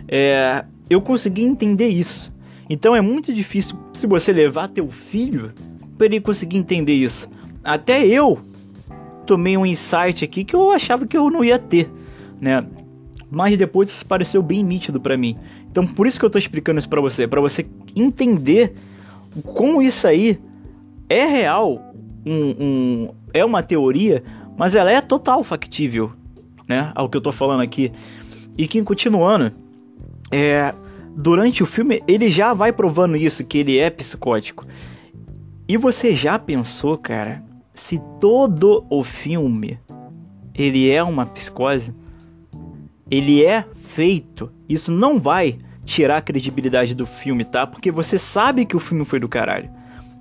é, 0.08 0.64
eu 0.88 1.02
consegui 1.02 1.42
entender 1.42 1.88
isso. 1.88 2.35
Então 2.70 2.96
é 2.96 3.02
muito 3.02 3.34
difícil 3.34 3.78
se 3.94 4.08
você 4.08 4.32
levar 4.32 4.68
teu 4.68 4.90
filho 4.90 5.54
para 5.98 6.08
ele 6.08 6.20
conseguir 6.20 6.58
entender 6.58 6.94
isso. 6.94 7.30
Até 7.64 8.06
eu 8.06 8.40
tomei 9.26 9.58
um 9.58 9.66
insight 9.66 10.24
aqui 10.24 10.44
que 10.44 10.56
eu 10.56 10.72
achava 10.72 11.06
que 11.06 11.18
eu 11.18 11.30
não 11.30 11.44
ia 11.44 11.58
ter, 11.58 11.90
né? 12.40 12.66
Mas 13.30 13.58
depois 13.58 13.90
isso 13.90 14.06
pareceu 14.06 14.42
bem 14.42 14.64
nítido 14.64 15.00
para 15.00 15.18
mim. 15.18 15.38
Então 15.70 15.86
por 15.86 16.08
isso 16.08 16.20
que 16.20 16.26
eu 16.26 16.30
tô 16.30 16.38
explicando 16.38 16.80
isso 16.80 16.90
para 16.90 17.02
você, 17.02 17.28
para 17.28 17.42
você 17.42 17.66
entender 17.96 18.74
como 19.44 19.82
isso 19.82 20.08
aí 20.08 20.40
é 21.10 21.26
real, 21.26 21.94
um, 22.26 22.56
um, 22.60 23.10
é 23.34 23.44
uma 23.44 23.62
teoria, 23.62 24.24
mas 24.58 24.76
ela 24.76 24.92
é 24.92 25.02
total 25.02 25.44
factível, 25.44 26.12
né? 26.68 26.92
Ao 26.96 27.10
que 27.10 27.18
eu 27.18 27.22
tô 27.22 27.32
falando 27.32 27.62
aqui. 27.62 27.92
E 28.58 28.68
que 28.68 28.82
continuando, 28.84 29.52
é, 30.32 30.74
durante 31.16 31.64
o 31.64 31.66
filme 31.66 32.04
ele 32.08 32.30
já 32.30 32.54
vai 32.54 32.74
provando 32.74 33.16
isso, 33.16 33.44
que 33.44 33.60
ele 33.60 33.78
é 33.78 33.90
psicótico. 33.90 34.66
E 35.68 35.78
você 35.78 36.14
já 36.14 36.38
pensou, 36.38 36.98
cara, 36.98 37.44
se 37.74 38.00
todo 38.20 38.86
o 38.90 39.04
filme 39.04 39.80
ele 40.54 40.90
é 40.90 41.02
uma 41.02 41.26
psicose? 41.26 41.94
Ele 43.10 43.44
é 43.44 43.66
feito, 43.90 44.52
isso 44.68 44.92
não 44.92 45.20
vai 45.20 45.58
tirar 45.86 46.18
a 46.18 46.22
credibilidade 46.22 46.96
do 46.96 47.06
filme, 47.06 47.46
tá? 47.46 47.66
Porque 47.66 47.92
você 47.92 48.18
sabe 48.18 48.66
que 48.66 48.76
o 48.76 48.80
filme 48.80 49.06
foi 49.06 49.20
do 49.20 49.30
caralho. 49.30 49.70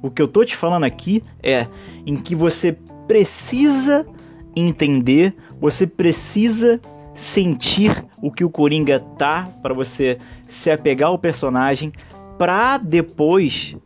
O 0.03 0.11
que 0.11 0.21
eu 0.21 0.29
tô 0.29 0.45
te 0.45 0.55
falando 0.55 0.85
aqui 0.85 1.25
é 1.43 1.67
em 2.05 2.17
que 2.17 2.35
você 2.35 2.77
precisa 3.07 4.07
entender, 4.55 5.35
você 5.59 5.87
precisa 5.87 6.81
sentir 7.15 8.05
o 8.21 8.31
que 8.31 8.45
o 8.45 8.51
Coringa 8.51 8.99
tá 8.99 9.49
para 9.63 9.73
você 9.73 10.19
se 10.49 10.71
apegar 10.71 11.09
ao 11.09 11.19
personagem 11.19 11.93
para 12.37 12.79
depois 12.79 13.77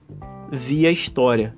vir 0.50 0.86
a 0.86 0.90
história. 0.90 1.54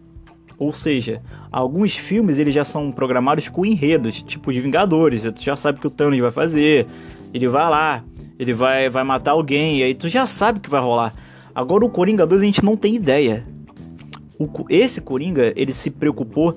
Ou 0.59 0.73
seja, 0.73 1.23
alguns 1.51 1.97
filmes 1.97 2.39
eles 2.39 2.55
já 2.55 2.65
são 2.65 2.93
programados 2.93 3.49
com 3.49 3.65
enredos, 3.65 4.23
tipo 4.23 4.53
de 4.53 4.61
Vingadores, 4.61 5.23
tu 5.23 5.43
já 5.43 5.57
sabe 5.57 5.79
o 5.79 5.81
que 5.81 5.87
o 5.87 5.91
Thanos 5.91 6.19
vai 6.19 6.31
fazer, 6.31 6.87
ele 7.33 7.49
vai 7.49 7.71
lá, 7.71 8.05
ele 8.39 8.53
vai, 8.53 8.91
vai 8.91 9.05
matar 9.05 9.31
alguém, 9.31 9.79
e 9.79 9.83
aí 9.83 9.95
tu 9.95 10.09
já 10.09 10.27
sabe 10.27 10.59
o 10.59 10.61
que 10.61 10.69
vai 10.69 10.81
rolar. 10.81 11.15
Agora 11.55 11.85
o 11.85 11.89
Coringa 11.89 12.27
2 12.27 12.43
a 12.43 12.45
gente 12.45 12.65
não 12.65 12.77
tem 12.77 12.95
ideia. 12.95 13.45
O, 14.39 14.49
esse 14.69 15.01
Coringa, 15.01 15.53
ele 15.57 15.73
se 15.73 15.91
preocupou 15.91 16.57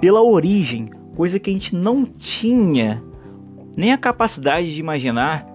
pela 0.00 0.22
origem, 0.22 0.90
coisa 1.14 1.38
que 1.38 1.50
a 1.50 1.52
gente 1.52 1.74
não 1.74 2.04
tinha 2.04 3.02
nem 3.76 3.92
a 3.92 3.98
capacidade 3.98 4.74
de 4.74 4.80
imaginar 4.80 5.46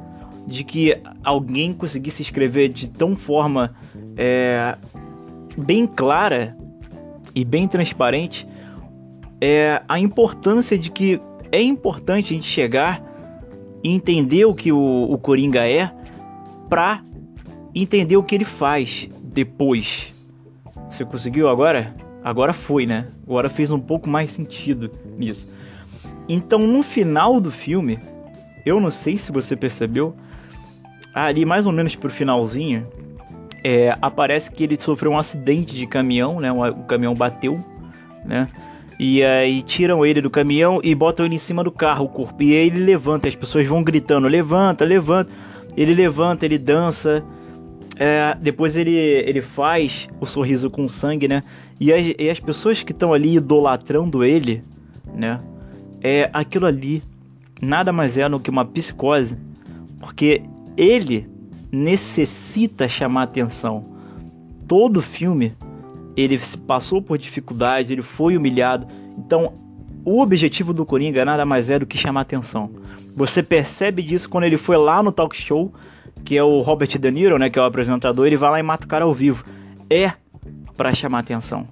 de 0.45 0.63
que 0.63 1.01
alguém 1.23 1.73
conseguisse 1.73 2.21
escrever 2.21 2.69
de 2.69 2.87
tão 2.87 3.15
forma 3.15 3.75
é, 4.15 4.77
bem 5.57 5.85
clara 5.85 6.55
e 7.33 7.43
bem 7.43 7.67
transparente 7.67 8.47
é, 9.41 9.81
a 9.89 9.99
importância 9.99 10.77
de 10.77 10.91
que 10.91 11.19
é 11.51 11.61
importante 11.61 12.31
a 12.31 12.35
gente 12.35 12.47
chegar 12.47 13.03
e 13.83 13.89
entender 13.89 14.45
o 14.45 14.53
que 14.53 14.71
o, 14.71 15.11
o 15.11 15.17
Coringa 15.17 15.67
é 15.67 15.91
pra 16.69 17.03
entender 17.73 18.15
o 18.15 18.23
que 18.23 18.35
ele 18.35 18.45
faz 18.45 19.09
depois. 19.23 20.13
Você 20.89 21.03
conseguiu 21.03 21.49
agora? 21.49 21.95
Agora 22.23 22.53
foi, 22.53 22.85
né? 22.85 23.07
Agora 23.23 23.49
fez 23.49 23.71
um 23.71 23.79
pouco 23.79 24.07
mais 24.07 24.31
sentido 24.31 24.91
nisso. 25.17 25.51
Então, 26.29 26.59
no 26.59 26.83
final 26.83 27.41
do 27.41 27.49
filme, 27.49 27.97
eu 28.65 28.79
não 28.79 28.91
sei 28.91 29.17
se 29.17 29.31
você 29.31 29.55
percebeu, 29.55 30.15
ali 31.13 31.45
mais 31.45 31.65
ou 31.65 31.71
menos 31.71 31.95
pro 31.95 32.09
finalzinho, 32.09 32.87
é, 33.63 33.95
aparece 34.01 34.49
que 34.51 34.63
ele 34.63 34.79
sofreu 34.79 35.11
um 35.11 35.17
acidente 35.17 35.75
de 35.75 35.85
caminhão, 35.85 36.39
né? 36.39 36.51
O 36.51 36.83
caminhão 36.83 37.13
bateu, 37.13 37.63
né? 38.25 38.47
E 38.99 39.23
aí 39.23 39.61
tiram 39.61 40.05
ele 40.05 40.21
do 40.21 40.29
caminhão 40.29 40.79
e 40.83 40.93
botam 40.93 41.25
ele 41.25 41.35
em 41.35 41.39
cima 41.39 41.63
do 41.63 41.71
carro, 41.71 42.05
o 42.05 42.09
corpo. 42.09 42.41
E 42.43 42.55
aí 42.55 42.67
ele 42.67 42.83
levanta, 42.83 43.27
as 43.27 43.35
pessoas 43.35 43.65
vão 43.67 43.83
gritando: 43.83 44.27
levanta, 44.27 44.85
levanta. 44.85 45.31
Ele 45.75 45.93
levanta, 45.93 46.45
ele 46.45 46.57
dança. 46.57 47.23
É, 47.97 48.35
depois 48.39 48.75
ele, 48.75 48.95
ele 48.95 49.41
faz 49.41 50.07
o 50.19 50.25
sorriso 50.25 50.69
com 50.69 50.87
sangue, 50.87 51.27
né? 51.27 51.43
E 51.79 51.93
as, 51.93 52.13
e 52.17 52.29
as 52.29 52.39
pessoas 52.39 52.81
que 52.83 52.91
estão 52.91 53.13
ali 53.13 53.35
idolatrando 53.35 54.23
ele, 54.23 54.63
né? 55.13 55.39
É 56.03 56.29
aquilo 56.33 56.65
ali 56.65 57.03
nada 57.61 57.91
mais 57.91 58.17
é 58.17 58.27
do 58.27 58.39
que 58.39 58.49
uma 58.49 58.65
psicose, 58.65 59.37
porque 59.99 60.41
ele 60.75 61.29
necessita 61.71 62.87
chamar 62.87 63.23
atenção. 63.23 63.83
Todo 64.67 65.01
filme 65.01 65.53
ele 66.15 66.39
passou 66.67 67.01
por 67.01 67.17
dificuldades, 67.17 67.91
ele 67.91 68.01
foi 68.01 68.35
humilhado. 68.35 68.87
Então, 69.17 69.53
o 70.03 70.21
objetivo 70.21 70.73
do 70.73 70.85
Coringa 70.85 71.23
nada 71.23 71.45
mais 71.45 71.69
é 71.69 71.79
do 71.79 71.85
que 71.85 71.97
chamar 71.97 72.21
atenção. 72.21 72.71
Você 73.15 73.43
percebe 73.43 74.01
disso 74.01 74.29
quando 74.29 74.45
ele 74.45 74.57
foi 74.57 74.77
lá 74.77 75.03
no 75.03 75.11
talk 75.11 75.35
show, 75.35 75.71
que 76.25 76.37
é 76.37 76.43
o 76.43 76.61
Robert 76.61 76.87
De 76.87 77.11
Niro, 77.11 77.37
né, 77.37 77.49
que 77.49 77.59
é 77.59 77.61
o 77.61 77.65
apresentador, 77.65 78.25
ele 78.27 78.37
vai 78.37 78.51
lá 78.51 78.59
e 78.59 78.63
mata 78.63 78.85
o 78.85 78.87
cara 78.87 79.05
ao 79.05 79.13
vivo. 79.13 79.45
É 79.89 80.13
para 80.75 80.93
chamar 80.93 81.19
atenção. 81.19 81.67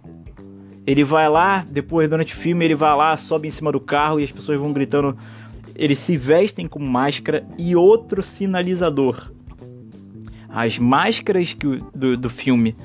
Ele 0.86 1.04
vai 1.04 1.30
lá, 1.30 1.66
depois 1.70 2.10
durante 2.10 2.34
o 2.34 2.38
filme, 2.38 2.66
ele 2.66 2.76
vai 2.76 2.96
lá, 2.96 3.16
sobe 3.16 3.48
em 3.48 3.52
cima 3.52 3.72
do 3.72 3.80
carro 3.80 4.20
e 4.20 4.24
as 4.24 4.32
pessoas 4.32 4.60
vão 4.60 4.74
gritando. 4.74 5.18
Eles 5.80 5.98
se 6.00 6.18
vestem 6.18 6.68
com 6.68 6.78
máscara 6.78 7.48
e 7.58 7.74
outro 7.74 8.22
sinalizador. 8.22 9.32
As 10.50 10.78
máscaras 10.78 11.54
que, 11.54 11.80
do, 11.96 12.18
do 12.18 12.30
filme 12.30 12.76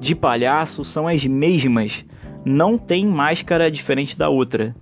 de 0.00 0.14
palhaço 0.14 0.82
são 0.82 1.06
as 1.06 1.22
mesmas. 1.26 2.06
Não 2.46 2.78
tem 2.78 3.04
máscara 3.04 3.70
diferente 3.70 4.16
da 4.16 4.30
outra. 4.30 4.74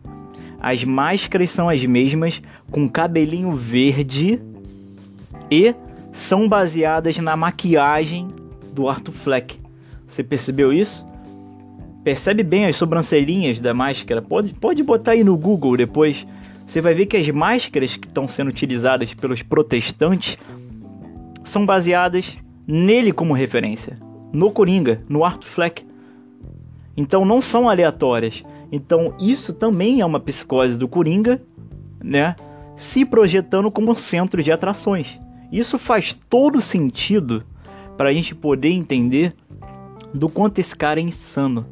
As 0.60 0.84
máscaras 0.84 1.50
são 1.50 1.68
as 1.68 1.84
mesmas, 1.84 2.40
com 2.70 2.88
cabelinho 2.88 3.52
verde 3.56 4.40
e 5.50 5.74
são 6.12 6.48
baseadas 6.48 7.18
na 7.18 7.36
maquiagem 7.36 8.28
do 8.72 8.88
Arthur 8.88 9.12
Fleck. 9.12 9.58
Você 10.06 10.22
percebeu 10.22 10.72
isso? 10.72 11.04
Percebe 12.04 12.44
bem 12.44 12.66
as 12.66 12.76
sobrancelhinhas 12.76 13.58
da 13.58 13.74
máscara. 13.74 14.22
Pode, 14.22 14.54
pode 14.54 14.84
botar 14.84 15.12
aí 15.12 15.24
no 15.24 15.36
Google 15.36 15.76
depois. 15.76 16.24
Você 16.66 16.80
vai 16.80 16.94
ver 16.94 17.06
que 17.06 17.16
as 17.16 17.28
máscaras 17.28 17.96
que 17.96 18.08
estão 18.08 18.26
sendo 18.26 18.48
utilizadas 18.48 19.14
pelos 19.14 19.42
protestantes 19.42 20.36
são 21.44 21.64
baseadas 21.64 22.36
nele 22.66 23.12
como 23.12 23.32
referência 23.32 23.98
no 24.32 24.50
Coringa, 24.50 25.02
no 25.08 25.24
Art 25.24 25.44
Fleck. 25.44 25.86
Então 26.96 27.24
não 27.24 27.40
são 27.40 27.68
aleatórias. 27.68 28.42
Então 28.70 29.14
isso 29.20 29.52
também 29.52 30.00
é 30.00 30.06
uma 30.06 30.18
psicose 30.18 30.76
do 30.76 30.88
Coringa, 30.88 31.40
né? 32.02 32.34
Se 32.76 33.04
projetando 33.04 33.70
como 33.70 33.94
centro 33.94 34.42
de 34.42 34.50
atrações. 34.50 35.18
Isso 35.52 35.78
faz 35.78 36.12
todo 36.28 36.60
sentido 36.60 37.44
para 37.96 38.10
a 38.10 38.12
gente 38.12 38.34
poder 38.34 38.70
entender 38.70 39.34
do 40.12 40.28
quanto 40.28 40.58
esse 40.58 40.74
cara 40.74 41.00
é 41.00 41.02
insano, 41.02 41.64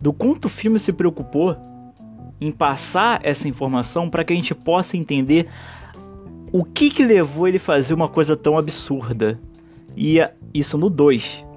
do 0.00 0.12
quanto 0.12 0.46
o 0.46 0.48
filme 0.48 0.78
se 0.78 0.92
preocupou 0.92 1.56
em 2.40 2.50
passar 2.50 3.20
essa 3.22 3.48
informação 3.48 4.08
para 4.08 4.24
que 4.24 4.32
a 4.32 4.36
gente 4.36 4.54
possa 4.54 4.96
entender 4.96 5.48
o 6.52 6.64
que 6.64 6.90
que 6.90 7.04
levou 7.04 7.46
ele 7.46 7.58
a 7.58 7.60
fazer 7.60 7.94
uma 7.94 8.08
coisa 8.08 8.36
tão 8.36 8.56
absurda. 8.56 9.38
E 9.96 10.18
isso 10.54 10.78
no 10.78 10.88
2 10.88 11.50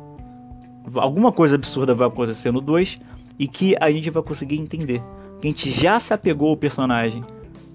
alguma 0.95 1.31
coisa 1.31 1.55
absurda 1.55 1.93
vai 1.93 2.07
acontecer 2.07 2.51
no 2.51 2.61
2 2.61 2.99
e 3.39 3.47
que 3.47 3.75
a 3.79 3.91
gente 3.91 4.09
vai 4.09 4.21
conseguir 4.21 4.57
entender. 4.57 5.01
A 5.41 5.45
gente 5.45 5.69
já 5.69 5.99
se 5.99 6.13
apegou 6.13 6.49
ao 6.49 6.57
personagem. 6.57 7.23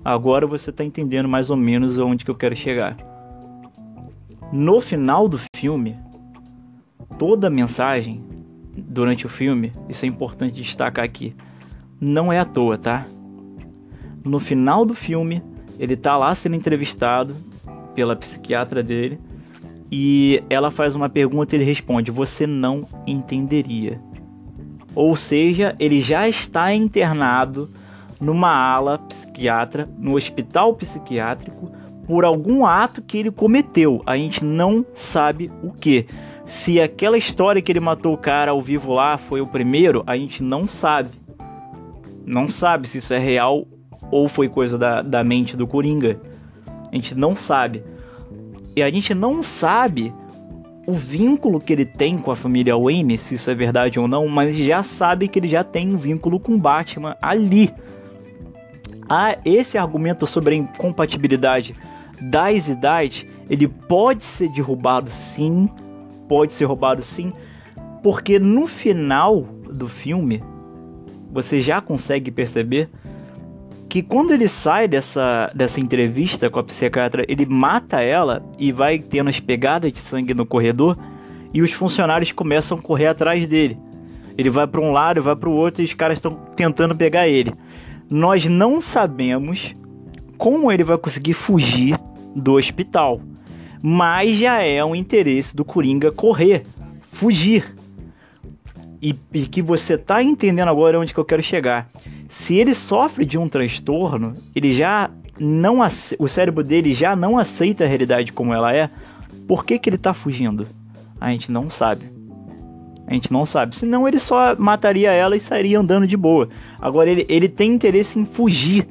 Agora 0.04 0.46
você 0.46 0.70
está 0.70 0.84
entendendo 0.84 1.28
mais 1.28 1.50
ou 1.50 1.56
menos 1.56 1.98
aonde 1.98 2.24
que 2.24 2.30
eu 2.30 2.34
quero 2.34 2.56
chegar. 2.56 2.96
No 4.52 4.80
final 4.80 5.28
do 5.28 5.38
filme, 5.54 5.96
toda 7.18 7.48
a 7.48 7.50
mensagem 7.50 8.24
durante 8.76 9.26
o 9.26 9.28
filme, 9.28 9.72
isso 9.88 10.04
é 10.04 10.08
importante 10.08 10.54
destacar 10.54 11.04
aqui, 11.04 11.34
não 12.00 12.32
é 12.32 12.38
à 12.38 12.44
toa, 12.44 12.78
tá? 12.78 13.06
No 14.24 14.38
final 14.38 14.84
do 14.84 14.94
filme, 14.94 15.42
ele 15.78 15.96
tá 15.96 16.16
lá 16.16 16.34
sendo 16.34 16.56
entrevistado 16.56 17.34
pela 17.94 18.16
psiquiatra 18.16 18.82
dele 18.82 19.18
e 19.90 20.42
ela 20.50 20.70
faz 20.70 20.94
uma 20.94 21.08
pergunta 21.08 21.54
e 21.54 21.58
ele 21.58 21.64
responde: 21.64 22.10
Você 22.10 22.46
não 22.46 22.86
entenderia. 23.06 24.00
Ou 24.94 25.16
seja, 25.16 25.74
ele 25.78 26.00
já 26.00 26.28
está 26.28 26.72
internado 26.72 27.70
numa 28.20 28.50
ala 28.50 28.98
psiquiatra, 28.98 29.88
no 29.98 30.14
hospital 30.14 30.74
psiquiátrico, 30.74 31.70
por 32.06 32.24
algum 32.24 32.66
ato 32.66 33.02
que 33.02 33.18
ele 33.18 33.30
cometeu. 33.30 34.02
A 34.04 34.16
gente 34.16 34.44
não 34.44 34.84
sabe 34.92 35.50
o 35.62 35.72
que. 35.72 36.06
Se 36.44 36.80
aquela 36.80 37.18
história 37.18 37.60
que 37.60 37.70
ele 37.70 37.80
matou 37.80 38.14
o 38.14 38.18
cara 38.18 38.52
ao 38.52 38.62
vivo 38.62 38.94
lá 38.94 39.18
foi 39.18 39.40
o 39.40 39.46
primeiro, 39.46 40.02
a 40.06 40.16
gente 40.16 40.42
não 40.42 40.66
sabe. 40.66 41.10
Não 42.28 42.46
sabe 42.46 42.86
se 42.86 42.98
isso 42.98 43.14
é 43.14 43.18
real 43.18 43.66
ou 44.10 44.28
foi 44.28 44.50
coisa 44.50 44.76
da, 44.76 45.00
da 45.00 45.24
mente 45.24 45.56
do 45.56 45.66
Coringa. 45.66 46.20
A 46.92 46.94
gente 46.94 47.14
não 47.14 47.34
sabe. 47.34 47.82
E 48.76 48.82
a 48.82 48.90
gente 48.90 49.14
não 49.14 49.42
sabe 49.42 50.12
o 50.86 50.92
vínculo 50.92 51.58
que 51.58 51.72
ele 51.72 51.86
tem 51.86 52.18
com 52.18 52.30
a 52.30 52.36
família 52.36 52.76
Wayne, 52.76 53.16
se 53.16 53.34
isso 53.34 53.50
é 53.50 53.54
verdade 53.54 53.98
ou 53.98 54.06
não, 54.06 54.28
mas 54.28 54.56
já 54.56 54.82
sabe 54.82 55.26
que 55.26 55.38
ele 55.38 55.48
já 55.48 55.64
tem 55.64 55.94
um 55.94 55.96
vínculo 55.96 56.38
com 56.38 56.58
Batman 56.58 57.16
ali. 57.20 57.72
Há 59.08 59.38
esse 59.44 59.78
argumento 59.78 60.26
sobre 60.26 60.54
a 60.54 60.58
incompatibilidade 60.58 61.74
das 62.20 62.68
idades, 62.68 63.26
ele 63.48 63.66
pode 63.66 64.24
ser 64.24 64.50
derrubado 64.50 65.10
sim, 65.10 65.68
pode 66.28 66.52
ser 66.52 66.66
roubado 66.66 67.00
sim, 67.00 67.32
porque 68.02 68.38
no 68.38 68.66
final 68.66 69.42
do 69.70 69.88
filme 69.88 70.42
você 71.42 71.60
já 71.60 71.80
consegue 71.80 72.30
perceber 72.30 72.88
que 73.88 74.02
quando 74.02 74.32
ele 74.32 74.48
sai 74.48 74.86
dessa, 74.86 75.50
dessa 75.54 75.80
entrevista 75.80 76.50
com 76.50 76.58
a 76.58 76.64
psiquiatra, 76.64 77.24
ele 77.28 77.46
mata 77.46 78.02
ela 78.02 78.44
e 78.58 78.70
vai 78.70 78.98
tendo 78.98 79.30
as 79.30 79.40
pegadas 79.40 79.92
de 79.92 80.00
sangue 80.00 80.34
no 80.34 80.44
corredor 80.44 80.96
e 81.54 81.62
os 81.62 81.72
funcionários 81.72 82.32
começam 82.32 82.76
a 82.76 82.82
correr 82.82 83.06
atrás 83.06 83.46
dele. 83.48 83.78
Ele 84.36 84.50
vai 84.50 84.66
para 84.66 84.80
um 84.80 84.92
lado, 84.92 85.22
vai 85.22 85.34
para 85.34 85.48
o 85.48 85.52
outro 85.52 85.80
e 85.80 85.84
os 85.84 85.94
caras 85.94 86.18
estão 86.18 86.34
tentando 86.54 86.94
pegar 86.94 87.28
ele. 87.28 87.52
Nós 88.10 88.44
não 88.46 88.80
sabemos 88.80 89.74
como 90.36 90.70
ele 90.70 90.84
vai 90.84 90.98
conseguir 90.98 91.32
fugir 91.32 91.98
do 92.34 92.54
hospital, 92.54 93.20
mas 93.82 94.36
já 94.36 94.62
é 94.62 94.84
um 94.84 94.94
interesse 94.94 95.56
do 95.56 95.64
Coringa 95.64 96.12
correr, 96.12 96.64
fugir. 97.12 97.77
E, 99.00 99.14
e 99.32 99.46
que 99.46 99.62
você 99.62 99.96
tá 99.96 100.22
entendendo 100.22 100.68
agora 100.68 100.98
onde 100.98 101.14
que 101.14 101.20
eu 101.20 101.24
quero 101.24 101.42
chegar 101.42 101.88
se 102.28 102.54
ele 102.54 102.74
sofre 102.74 103.24
de 103.24 103.38
um 103.38 103.48
transtorno, 103.48 104.34
ele 104.54 104.74
já 104.74 105.10
não 105.40 105.78
o 106.18 106.28
cérebro 106.28 106.62
dele 106.62 106.92
já 106.92 107.16
não 107.16 107.38
aceita 107.38 107.84
a 107.84 107.86
realidade 107.86 108.32
como 108.32 108.52
ela 108.52 108.74
é. 108.74 108.90
Por 109.46 109.64
que, 109.64 109.78
que 109.78 109.88
ele 109.88 109.96
está 109.96 110.12
fugindo? 110.12 110.66
A 111.18 111.30
gente 111.30 111.50
não 111.50 111.70
sabe. 111.70 112.04
A 113.06 113.14
gente 113.14 113.32
não 113.32 113.46
sabe. 113.46 113.74
Senão 113.74 114.06
ele 114.06 114.18
só 114.18 114.54
mataria 114.56 115.10
ela 115.10 115.36
e 115.36 115.40
sairia 115.40 115.80
andando 115.80 116.06
de 116.06 116.16
boa. 116.16 116.50
Agora 116.78 117.08
ele, 117.08 117.24
ele 117.28 117.48
tem 117.48 117.72
interesse 117.72 118.18
em 118.18 118.26
fugir. 118.26 118.86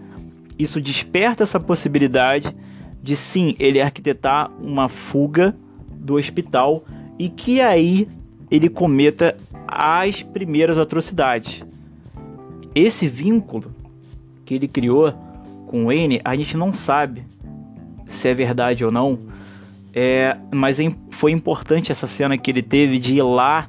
Isso 0.57 0.81
desperta 0.81 1.43
essa 1.43 1.59
possibilidade 1.59 2.55
de 3.03 3.15
sim, 3.15 3.55
ele 3.59 3.79
arquitetar 3.79 4.49
uma 4.59 4.89
fuga 4.89 5.55
do 5.93 6.15
hospital 6.15 6.83
e 7.19 7.29
que 7.29 7.61
aí 7.61 8.07
ele 8.49 8.69
cometa 8.69 9.37
as 9.67 10.23
primeiras 10.23 10.77
atrocidades 10.77 11.63
esse 12.77 13.07
vínculo 13.07 13.73
que 14.45 14.53
ele 14.53 14.67
criou 14.67 15.11
com 15.65 15.85
Wayne, 15.85 16.21
a 16.23 16.35
gente 16.35 16.55
não 16.55 16.71
sabe 16.71 17.23
se 18.05 18.27
é 18.27 18.33
verdade 18.33 18.85
ou 18.85 18.91
não. 18.91 19.19
É, 19.93 20.37
mas 20.53 20.79
é 20.79 20.91
foi 21.09 21.31
importante 21.31 21.91
essa 21.91 22.05
cena 22.05 22.37
que 22.37 22.51
ele 22.51 22.61
teve 22.61 22.99
de 22.99 23.15
ir 23.15 23.23
lá 23.23 23.67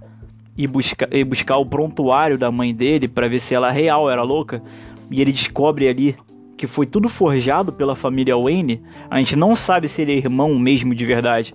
e 0.57 0.67
buscar, 0.67 1.09
e 1.11 1.25
buscar 1.25 1.57
o 1.57 1.65
prontuário 1.65 2.37
da 2.37 2.51
mãe 2.51 2.75
dele 2.75 3.09
para 3.09 3.29
ver 3.29 3.41
se 3.41 3.55
ela 3.55 3.71
real 3.71 4.11
era 4.11 4.23
louca. 4.23 4.63
E 5.11 5.23
ele 5.23 5.33
descobre 5.33 5.89
ali 5.89 6.15
que 6.57 6.67
foi 6.67 6.85
tudo 6.85 7.09
forjado 7.09 7.73
pela 7.73 7.97
família 7.97 8.37
Wayne. 8.37 8.83
A 9.09 9.19
gente 9.19 9.37
não 9.37 9.57
sabe 9.57 9.89
se 9.89 10.03
ele 10.03 10.13
é 10.13 10.17
irmão 10.17 10.59
mesmo 10.59 10.95
de 10.95 11.07
verdade 11.07 11.55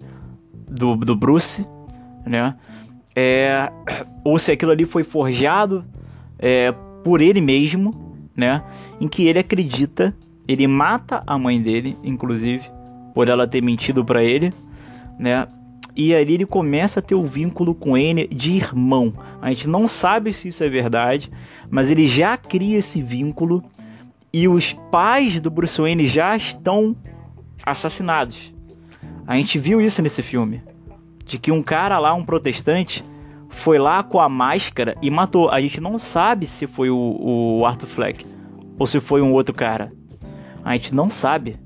do, 0.67 0.95
do 0.95 1.15
Bruce, 1.15 1.67
né? 2.25 2.55
É, 3.15 3.71
ou 4.23 4.37
se 4.37 4.51
aquilo 4.51 4.71
ali 4.71 4.85
foi 4.85 5.03
forjado 5.03 5.85
é, 6.39 6.71
por 7.03 7.21
ele 7.21 7.41
mesmo, 7.41 8.17
né? 8.35 8.63
Em 8.99 9.07
que 9.07 9.27
ele 9.27 9.39
acredita, 9.39 10.15
ele 10.47 10.67
mata 10.67 11.23
a 11.25 11.37
mãe 11.37 11.61
dele, 11.61 11.97
inclusive, 12.03 12.69
por 13.13 13.29
ela 13.29 13.47
ter 13.47 13.61
mentido 13.61 14.03
para 14.03 14.23
ele, 14.23 14.51
né? 15.19 15.47
e 15.95 16.13
ali 16.13 16.33
ele 16.33 16.45
começa 16.45 16.99
a 16.99 17.03
ter 17.03 17.15
o 17.15 17.25
vínculo 17.25 17.75
com 17.75 17.97
N 17.97 18.27
de 18.27 18.51
irmão. 18.51 19.13
A 19.41 19.49
gente 19.49 19.67
não 19.67 19.87
sabe 19.87 20.33
se 20.33 20.47
isso 20.47 20.63
é 20.63 20.69
verdade, 20.69 21.31
mas 21.69 21.89
ele 21.89 22.07
já 22.07 22.35
cria 22.35 22.79
esse 22.79 23.01
vínculo 23.01 23.63
e 24.31 24.47
os 24.47 24.73
pais 24.91 25.39
do 25.39 25.51
Bruce 25.51 25.79
Wayne 25.79 26.07
já 26.07 26.35
estão 26.35 26.95
assassinados. 27.63 28.53
A 29.27 29.35
gente 29.35 29.59
viu 29.59 29.79
isso 29.79 30.01
nesse 30.01 30.23
filme, 30.23 30.61
de 31.25 31.37
que 31.37 31.51
um 31.51 31.63
cara 31.63 31.99
lá, 31.99 32.13
um 32.13 32.23
protestante, 32.23 33.03
foi 33.49 33.77
lá 33.77 34.03
com 34.03 34.19
a 34.19 34.27
máscara 34.27 34.97
e 35.01 35.09
matou. 35.09 35.49
A 35.49 35.61
gente 35.61 35.79
não 35.79 35.97
sabe 35.99 36.45
se 36.45 36.67
foi 36.67 36.89
o, 36.89 37.59
o 37.59 37.65
Arthur 37.65 37.87
Fleck 37.87 38.25
ou 38.77 38.87
se 38.87 38.99
foi 38.99 39.21
um 39.21 39.33
outro 39.33 39.53
cara. 39.53 39.91
A 40.63 40.73
gente 40.73 40.93
não 40.93 41.09
sabe. 41.09 41.57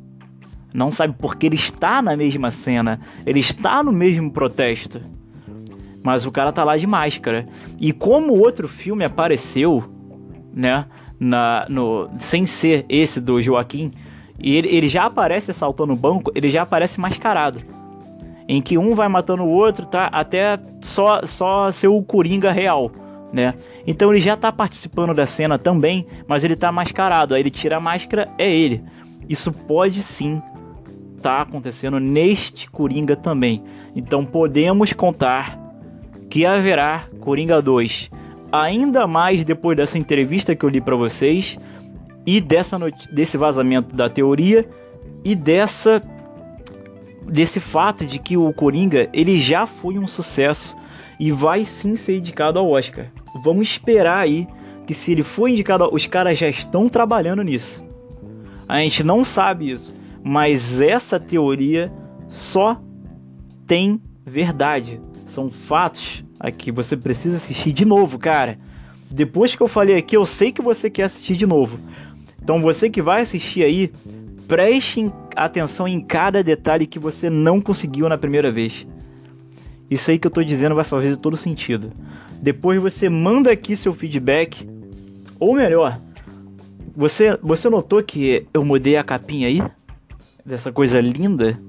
Não 0.73 0.91
sabe 0.91 1.15
porque 1.17 1.45
ele 1.45 1.55
está 1.55 2.01
na 2.01 2.15
mesma 2.15 2.51
cena, 2.51 2.99
ele 3.25 3.39
está 3.39 3.81
no 3.81 3.91
mesmo 3.91 4.31
protesto. 4.31 5.01
Mas 6.03 6.25
o 6.25 6.31
cara 6.31 6.51
tá 6.51 6.63
lá 6.63 6.77
de 6.77 6.85
máscara. 6.85 7.47
E 7.79 7.91
como 7.91 8.33
o 8.33 8.39
outro 8.39 8.67
filme 8.67 9.03
apareceu, 9.03 9.83
né, 10.53 10.85
na, 11.19 11.65
no, 11.69 12.09
sem 12.19 12.45
ser 12.45 12.85
esse 12.89 13.19
do 13.19 13.41
Joaquim, 13.41 13.91
e 14.39 14.55
ele, 14.55 14.67
ele 14.67 14.89
já 14.89 15.05
aparece 15.05 15.51
assaltando 15.51 15.93
o 15.93 15.95
banco, 15.95 16.31
ele 16.35 16.49
já 16.49 16.61
aparece 16.61 16.99
mascarado. 16.99 17.59
Em 18.47 18.61
que 18.61 18.77
um 18.77 18.95
vai 18.95 19.07
matando 19.07 19.43
o 19.43 19.49
outro, 19.49 19.85
tá? 19.85 20.07
Até 20.11 20.59
só, 20.81 21.21
só 21.25 21.71
ser 21.71 21.87
o 21.87 22.01
Coringa 22.01 22.51
real, 22.51 22.91
né? 23.31 23.53
Então 23.85 24.11
ele 24.11 24.21
já 24.21 24.37
tá 24.37 24.51
participando 24.51 25.13
da 25.13 25.25
cena 25.25 25.57
também, 25.59 26.07
mas 26.27 26.43
ele 26.43 26.55
tá 26.55 26.71
mascarado. 26.71 27.33
Aí 27.33 27.41
ele 27.41 27.51
tira 27.51 27.77
a 27.77 27.79
máscara, 27.79 28.29
é 28.37 28.49
ele. 28.49 28.83
Isso 29.27 29.51
pode 29.51 30.01
sim 30.01 30.41
tá 31.21 31.41
acontecendo 31.41 31.99
neste 31.99 32.69
Coringa 32.69 33.15
também. 33.15 33.63
Então 33.95 34.25
podemos 34.25 34.93
contar 34.93 35.59
que 36.29 36.45
haverá 36.45 37.07
Coringa 37.19 37.61
2. 37.61 38.09
Ainda 38.51 39.07
mais 39.07 39.43
depois 39.43 39.75
dessa 39.75 39.97
entrevista 39.97 40.55
que 40.55 40.63
eu 40.63 40.69
li 40.69 40.79
para 40.79 40.95
vocês 40.95 41.57
e 42.25 42.39
dessa 42.39 42.77
desse 43.11 43.37
vazamento 43.37 43.95
da 43.95 44.09
teoria 44.09 44.67
e 45.23 45.35
dessa 45.35 46.01
desse 47.27 47.59
fato 47.59 48.05
de 48.05 48.19
que 48.19 48.37
o 48.37 48.51
Coringa 48.53 49.09
ele 49.13 49.39
já 49.39 49.65
foi 49.65 49.97
um 49.97 50.07
sucesso 50.07 50.75
e 51.19 51.31
vai 51.31 51.65
sim 51.65 51.95
ser 51.95 52.17
indicado 52.17 52.59
ao 52.59 52.69
Oscar. 52.69 53.07
Vamos 53.43 53.67
esperar 53.67 54.19
aí 54.19 54.47
que 54.85 54.93
se 54.93 55.11
ele 55.11 55.23
for 55.23 55.49
indicado, 55.49 55.89
os 55.91 56.05
caras 56.05 56.37
já 56.37 56.47
estão 56.47 56.87
trabalhando 56.87 57.43
nisso. 57.43 57.83
A 58.67 58.79
gente 58.79 59.03
não 59.03 59.23
sabe 59.23 59.71
isso, 59.71 59.93
mas 60.23 60.81
essa 60.81 61.19
teoria 61.19 61.91
só 62.29 62.81
tem 63.65 64.01
verdade. 64.25 64.99
São 65.27 65.49
fatos 65.49 66.23
aqui. 66.39 66.71
Você 66.71 66.95
precisa 66.95 67.35
assistir 67.35 67.71
de 67.71 67.85
novo, 67.85 68.17
cara. 68.17 68.57
Depois 69.09 69.55
que 69.55 69.61
eu 69.61 69.67
falei 69.67 69.97
aqui, 69.97 70.15
eu 70.15 70.25
sei 70.25 70.51
que 70.51 70.61
você 70.61 70.89
quer 70.89 71.03
assistir 71.03 71.35
de 71.35 71.45
novo. 71.45 71.77
Então 72.41 72.61
você 72.61 72.89
que 72.89 73.01
vai 73.01 73.21
assistir 73.21 73.63
aí, 73.63 73.91
preste 74.47 75.11
atenção 75.35 75.87
em 75.87 75.99
cada 75.99 76.43
detalhe 76.43 76.87
que 76.87 76.97
você 76.97 77.29
não 77.29 77.59
conseguiu 77.61 78.07
na 78.07 78.17
primeira 78.17 78.51
vez. 78.51 78.87
Isso 79.89 80.09
aí 80.11 80.19
que 80.19 80.27
eu 80.27 80.31
tô 80.31 80.43
dizendo 80.43 80.75
vai 80.75 80.83
fazer 80.83 81.17
todo 81.17 81.37
sentido. 81.37 81.91
Depois 82.41 82.81
você 82.81 83.09
manda 83.09 83.51
aqui 83.51 83.75
seu 83.75 83.93
feedback. 83.93 84.67
Ou 85.39 85.55
melhor, 85.55 85.99
você, 86.95 87.37
você 87.41 87.69
notou 87.69 88.01
que 88.03 88.47
eu 88.53 88.65
mudei 88.65 88.97
a 88.97 89.03
capinha 89.03 89.47
aí? 89.47 89.61
Dessa 90.45 90.71
coisa 90.71 90.99
linda? 90.99 91.59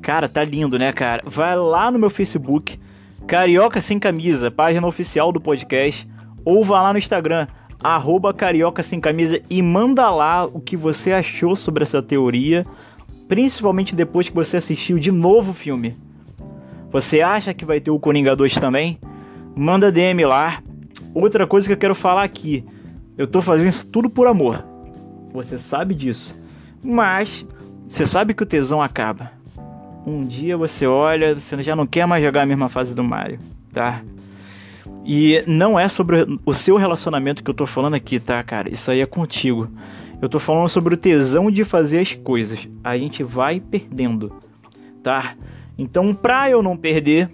Cara, 0.00 0.28
tá 0.28 0.42
lindo, 0.42 0.78
né, 0.78 0.92
cara? 0.92 1.22
Vai 1.24 1.56
lá 1.56 1.90
no 1.90 1.98
meu 1.98 2.10
Facebook, 2.10 2.78
Carioca 3.26 3.80
Sem 3.80 3.98
Camisa, 3.98 4.50
página 4.50 4.86
oficial 4.86 5.30
do 5.30 5.40
podcast. 5.40 6.08
Ou 6.44 6.64
vá 6.64 6.82
lá 6.82 6.92
no 6.92 6.98
Instagram, 6.98 7.46
arroba 7.82 8.32
Carioca 8.32 8.82
Sem 8.82 9.00
Camisa 9.00 9.40
e 9.48 9.60
manda 9.60 10.08
lá 10.10 10.44
o 10.44 10.60
que 10.60 10.76
você 10.76 11.12
achou 11.12 11.56
sobre 11.56 11.82
essa 11.82 12.02
teoria. 12.02 12.64
Principalmente 13.28 13.94
depois 13.94 14.28
que 14.28 14.34
você 14.34 14.58
assistiu 14.58 14.98
de 14.98 15.10
novo 15.10 15.52
o 15.52 15.54
filme. 15.54 15.96
Você 16.90 17.22
acha 17.22 17.54
que 17.54 17.64
vai 17.64 17.80
ter 17.80 17.90
o 17.90 17.98
Coringa 17.98 18.36
2 18.36 18.54
também? 18.54 18.98
Manda 19.56 19.90
DM 19.90 20.24
lá. 20.24 20.62
Outra 21.14 21.46
coisa 21.46 21.66
que 21.66 21.72
eu 21.72 21.78
quero 21.78 21.94
falar 21.94 22.22
aqui. 22.22 22.64
Eu 23.16 23.26
tô 23.26 23.40
fazendo 23.40 23.70
isso 23.70 23.86
tudo 23.86 24.10
por 24.10 24.26
amor. 24.26 24.64
Você 25.32 25.56
sabe 25.56 25.94
disso. 25.94 26.38
Mas 26.82 27.46
você 27.88 28.06
sabe 28.06 28.34
que 28.34 28.42
o 28.42 28.46
tesão 28.46 28.82
acaba. 28.82 29.32
Um 30.06 30.26
dia 30.26 30.56
você 30.56 30.86
olha, 30.86 31.38
você 31.38 31.62
já 31.62 31.76
não 31.76 31.86
quer 31.86 32.06
mais 32.06 32.24
jogar 32.24 32.42
a 32.42 32.46
mesma 32.46 32.68
fase 32.68 32.94
do 32.94 33.04
Mario, 33.04 33.38
tá? 33.72 34.02
E 35.04 35.42
não 35.46 35.78
é 35.78 35.88
sobre 35.88 36.26
o 36.46 36.54
seu 36.54 36.76
relacionamento 36.76 37.42
que 37.42 37.50
eu 37.50 37.54
tô 37.54 37.66
falando 37.66 37.94
aqui, 37.94 38.20
tá, 38.20 38.42
cara? 38.42 38.72
Isso 38.72 38.90
aí 38.90 39.00
é 39.00 39.06
contigo. 39.06 39.68
Eu 40.20 40.28
tô 40.28 40.38
falando 40.38 40.68
sobre 40.68 40.94
o 40.94 40.96
tesão 40.96 41.50
de 41.50 41.64
fazer 41.64 41.98
as 41.98 42.14
coisas. 42.14 42.68
A 42.84 42.96
gente 42.96 43.24
vai 43.24 43.58
perdendo, 43.58 44.32
tá? 45.02 45.34
Então, 45.76 46.14
pra 46.14 46.48
eu 46.48 46.62
não 46.62 46.76
perder, 46.76 47.28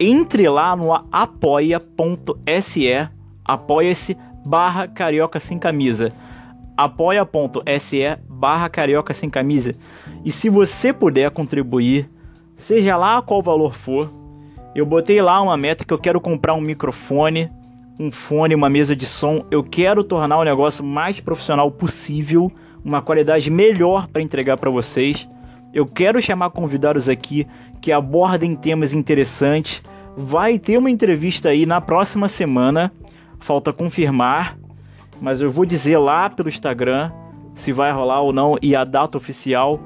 entre 0.00 0.48
lá 0.48 0.74
no 0.74 0.92
apoia.se, 1.12 2.88
apoia-se 3.44 4.16
barra 4.44 4.88
carioca 4.88 5.38
sem 5.38 5.58
camisa. 5.58 6.08
apoia.se 6.76 8.18
barra 8.28 8.68
carioca 8.68 9.14
sem 9.14 9.30
camisa. 9.30 9.74
E 10.24 10.32
se 10.32 10.50
você 10.50 10.92
puder 10.92 11.30
contribuir, 11.30 12.10
seja 12.56 12.96
lá 12.96 13.22
qual 13.22 13.40
valor 13.40 13.74
for, 13.74 14.10
eu 14.74 14.84
botei 14.84 15.22
lá 15.22 15.40
uma 15.40 15.56
meta 15.56 15.84
que 15.84 15.92
eu 15.92 15.98
quero 15.98 16.20
comprar 16.20 16.54
um 16.54 16.60
microfone, 16.60 17.50
um 17.98 18.10
fone, 18.10 18.54
uma 18.54 18.68
mesa 18.68 18.96
de 18.96 19.06
som. 19.06 19.44
Eu 19.50 19.62
quero 19.62 20.02
tornar 20.02 20.38
o 20.38 20.44
negócio 20.44 20.84
mais 20.84 21.20
profissional 21.20 21.70
possível, 21.70 22.50
uma 22.84 23.00
qualidade 23.00 23.50
melhor 23.50 24.08
para 24.08 24.20
entregar 24.20 24.58
para 24.58 24.70
vocês. 24.70 25.28
Eu 25.72 25.86
quero 25.86 26.20
chamar 26.20 26.50
convidados 26.50 27.08
aqui 27.08 27.46
que 27.80 27.92
abordem 27.92 28.56
temas 28.56 28.92
interessantes. 28.92 29.80
Vai 30.16 30.58
ter 30.58 30.76
uma 30.76 30.90
entrevista 30.90 31.50
aí 31.50 31.66
na 31.66 31.80
próxima 31.80 32.28
semana, 32.28 32.92
falta 33.38 33.72
confirmar, 33.72 34.58
mas 35.20 35.40
eu 35.40 35.50
vou 35.50 35.64
dizer 35.64 35.98
lá 35.98 36.28
pelo 36.28 36.48
Instagram 36.48 37.12
se 37.54 37.72
vai 37.72 37.92
rolar 37.92 38.20
ou 38.20 38.32
não 38.32 38.56
e 38.60 38.74
a 38.74 38.84
data 38.84 39.16
oficial. 39.16 39.80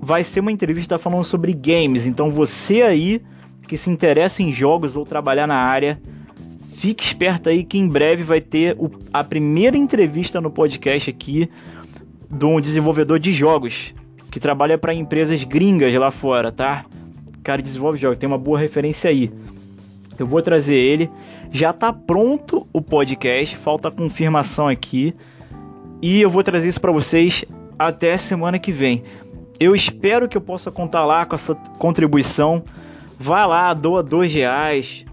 Vai 0.00 0.24
ser 0.24 0.40
uma 0.40 0.52
entrevista 0.52 0.98
falando 0.98 1.24
sobre 1.24 1.52
games, 1.52 2.06
então 2.06 2.30
você 2.30 2.82
aí 2.82 3.22
que 3.66 3.76
se 3.76 3.90
interessa 3.90 4.42
em 4.42 4.52
jogos 4.52 4.96
ou 4.96 5.04
trabalhar 5.04 5.46
na 5.46 5.56
área, 5.56 6.00
fique 6.76 7.04
esperto 7.04 7.48
aí 7.48 7.64
que 7.64 7.78
em 7.78 7.88
breve 7.88 8.22
vai 8.22 8.40
ter 8.40 8.76
o, 8.78 8.90
a 9.12 9.24
primeira 9.24 9.76
entrevista 9.76 10.40
no 10.40 10.50
podcast 10.50 11.10
aqui 11.10 11.50
de 12.30 12.44
um 12.44 12.60
desenvolvedor 12.60 13.18
de 13.18 13.32
jogos 13.32 13.94
que 14.30 14.40
trabalha 14.40 14.76
para 14.76 14.92
empresas 14.92 15.42
gringas 15.44 15.94
lá 15.94 16.10
fora, 16.10 16.52
tá? 16.52 16.84
O 17.38 17.42
cara 17.42 17.62
desenvolve 17.62 17.98
jogos, 17.98 18.18
tem 18.18 18.26
uma 18.26 18.38
boa 18.38 18.58
referência 18.58 19.08
aí. 19.08 19.32
Eu 20.18 20.26
vou 20.26 20.42
trazer 20.42 20.76
ele. 20.76 21.10
Já 21.50 21.72
tá 21.72 21.92
pronto 21.92 22.66
o 22.72 22.80
podcast, 22.80 23.56
falta 23.56 23.88
a 23.88 23.90
confirmação 23.90 24.68
aqui. 24.68 25.14
E 26.02 26.20
eu 26.20 26.28
vou 26.28 26.42
trazer 26.42 26.68
isso 26.68 26.80
para 26.80 26.92
vocês 26.92 27.44
até 27.78 28.16
semana 28.16 28.58
que 28.58 28.72
vem. 28.72 29.04
Eu 29.58 29.74
espero 29.74 30.28
que 30.28 30.36
eu 30.36 30.40
possa 30.40 30.70
contar 30.70 31.04
lá 31.04 31.24
com 31.24 31.34
a 31.34 31.38
sua 31.38 31.54
contribuição. 31.78 32.62
Vá 33.18 33.46
lá, 33.46 33.72
doa 33.72 34.02
dois 34.02 34.32
reais, 34.32 35.04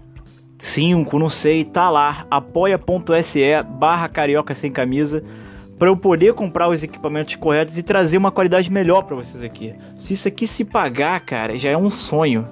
cinco, 0.58 1.18
não 1.18 1.30
sei, 1.30 1.64
tá 1.64 1.90
lá. 1.90 2.26
apoia.se 2.30 3.40
barra 3.78 4.08
carioca 4.08 4.54
sem 4.54 4.70
camisa 4.70 5.22
para 5.78 5.88
eu 5.88 5.96
poder 5.96 6.34
comprar 6.34 6.68
os 6.68 6.82
equipamentos 6.82 7.34
corretos 7.36 7.76
e 7.76 7.82
trazer 7.82 8.16
uma 8.16 8.30
qualidade 8.30 8.70
melhor 8.70 9.02
para 9.02 9.16
vocês 9.16 9.42
aqui. 9.42 9.74
Se 9.96 10.14
isso 10.14 10.28
aqui 10.28 10.46
se 10.46 10.64
pagar, 10.64 11.20
cara, 11.20 11.56
já 11.56 11.70
é 11.70 11.76
um 11.76 11.90
sonho. 11.90 12.46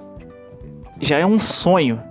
Já 0.99 1.17
é 1.19 1.25
um 1.25 1.39
sonho, 1.39 2.01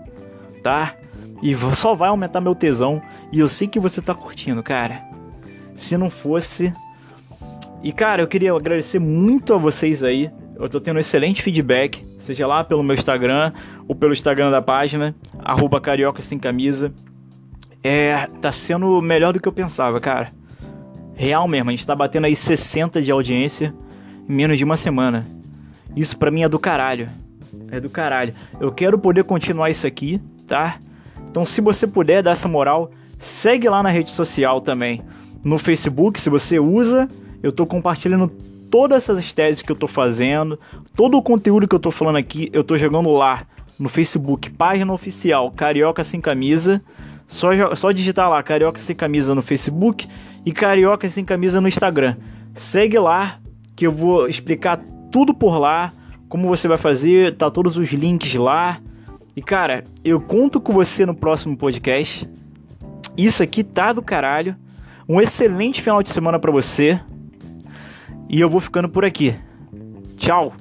tá? 0.62 0.96
E 1.42 1.54
só 1.74 1.94
vai 1.94 2.08
aumentar 2.08 2.40
meu 2.40 2.54
tesão. 2.54 3.02
E 3.30 3.40
eu 3.40 3.48
sei 3.48 3.68
que 3.68 3.80
você 3.80 4.00
tá 4.00 4.14
curtindo, 4.14 4.62
cara. 4.62 5.02
Se 5.74 5.96
não 5.96 6.08
fosse. 6.08 6.72
E 7.82 7.92
cara, 7.92 8.22
eu 8.22 8.28
queria 8.28 8.52
agradecer 8.52 8.98
muito 8.98 9.52
a 9.52 9.58
vocês 9.58 10.02
aí. 10.02 10.30
Eu 10.56 10.68
tô 10.68 10.80
tendo 10.80 10.96
um 10.96 11.00
excelente 11.00 11.42
feedback. 11.42 12.04
Seja 12.22 12.46
lá 12.46 12.62
pelo 12.62 12.84
meu 12.84 12.94
Instagram 12.94 13.52
ou 13.88 13.96
pelo 13.96 14.12
Instagram 14.12 14.50
da 14.50 14.62
página, 14.62 15.14
arroba 15.40 15.80
carioca 15.80 16.22
sem 16.22 16.38
camisa. 16.38 16.92
É, 17.82 18.28
tá 18.40 18.52
sendo 18.52 19.02
melhor 19.02 19.32
do 19.32 19.40
que 19.40 19.48
eu 19.48 19.52
pensava, 19.52 20.00
cara. 20.00 20.30
Real 21.16 21.48
mesmo, 21.48 21.70
a 21.70 21.72
gente 21.72 21.86
tá 21.86 21.96
batendo 21.96 22.26
aí 22.26 22.36
60 22.36 23.02
de 23.02 23.10
audiência 23.10 23.74
em 24.28 24.32
menos 24.32 24.56
de 24.56 24.62
uma 24.62 24.76
semana. 24.76 25.26
Isso 25.96 26.16
pra 26.16 26.30
mim 26.30 26.44
é 26.44 26.48
do 26.48 26.60
caralho. 26.60 27.08
É 27.72 27.80
do 27.80 27.90
caralho. 27.90 28.34
Eu 28.60 28.70
quero 28.70 28.96
poder 28.98 29.24
continuar 29.24 29.70
isso 29.70 29.84
aqui, 29.84 30.20
tá? 30.46 30.78
Então 31.28 31.44
se 31.44 31.60
você 31.60 31.88
puder 31.88 32.22
dar 32.22 32.30
essa 32.30 32.46
moral, 32.46 32.92
segue 33.18 33.68
lá 33.68 33.82
na 33.82 33.88
rede 33.88 34.10
social 34.10 34.60
também. 34.60 35.02
No 35.42 35.58
Facebook, 35.58 36.20
se 36.20 36.30
você 36.30 36.60
usa, 36.60 37.08
eu 37.42 37.50
tô 37.50 37.66
compartilhando 37.66 38.30
todas 38.72 39.06
essas 39.06 39.34
teses 39.34 39.60
que 39.60 39.70
eu 39.70 39.76
tô 39.76 39.86
fazendo, 39.86 40.58
todo 40.96 41.18
o 41.18 41.22
conteúdo 41.22 41.68
que 41.68 41.74
eu 41.74 41.78
tô 41.78 41.90
falando 41.90 42.16
aqui, 42.16 42.48
eu 42.54 42.64
tô 42.64 42.78
jogando 42.78 43.10
lá 43.10 43.46
no 43.78 43.86
Facebook, 43.86 44.48
página 44.48 44.90
oficial 44.90 45.50
Carioca 45.50 46.02
Sem 46.02 46.22
Camisa. 46.22 46.82
Só, 47.28 47.74
só 47.74 47.92
digitar 47.92 48.30
lá 48.30 48.42
Carioca 48.42 48.80
Sem 48.80 48.96
Camisa 48.96 49.34
no 49.34 49.42
Facebook 49.42 50.08
e 50.46 50.52
Carioca 50.52 51.08
Sem 51.10 51.22
Camisa 51.22 51.60
no 51.60 51.68
Instagram. 51.68 52.16
Segue 52.54 52.98
lá 52.98 53.38
que 53.76 53.86
eu 53.86 53.92
vou 53.92 54.26
explicar 54.26 54.80
tudo 55.10 55.34
por 55.34 55.58
lá, 55.58 55.92
como 56.30 56.48
você 56.48 56.66
vai 56.66 56.78
fazer, 56.78 57.36
tá 57.36 57.50
todos 57.50 57.76
os 57.76 57.90
links 57.90 58.34
lá. 58.36 58.80
E 59.36 59.42
cara, 59.42 59.84
eu 60.02 60.18
conto 60.18 60.58
com 60.58 60.72
você 60.72 61.04
no 61.04 61.14
próximo 61.14 61.58
podcast. 61.58 62.26
Isso 63.18 63.42
aqui 63.42 63.62
tá 63.62 63.92
do 63.92 64.00
caralho. 64.00 64.56
Um 65.06 65.20
excelente 65.20 65.82
final 65.82 66.02
de 66.02 66.08
semana 66.08 66.38
para 66.38 66.50
você. 66.50 66.98
E 68.32 68.40
eu 68.40 68.48
vou 68.48 68.60
ficando 68.60 68.88
por 68.88 69.04
aqui. 69.04 69.36
Tchau. 70.16 70.54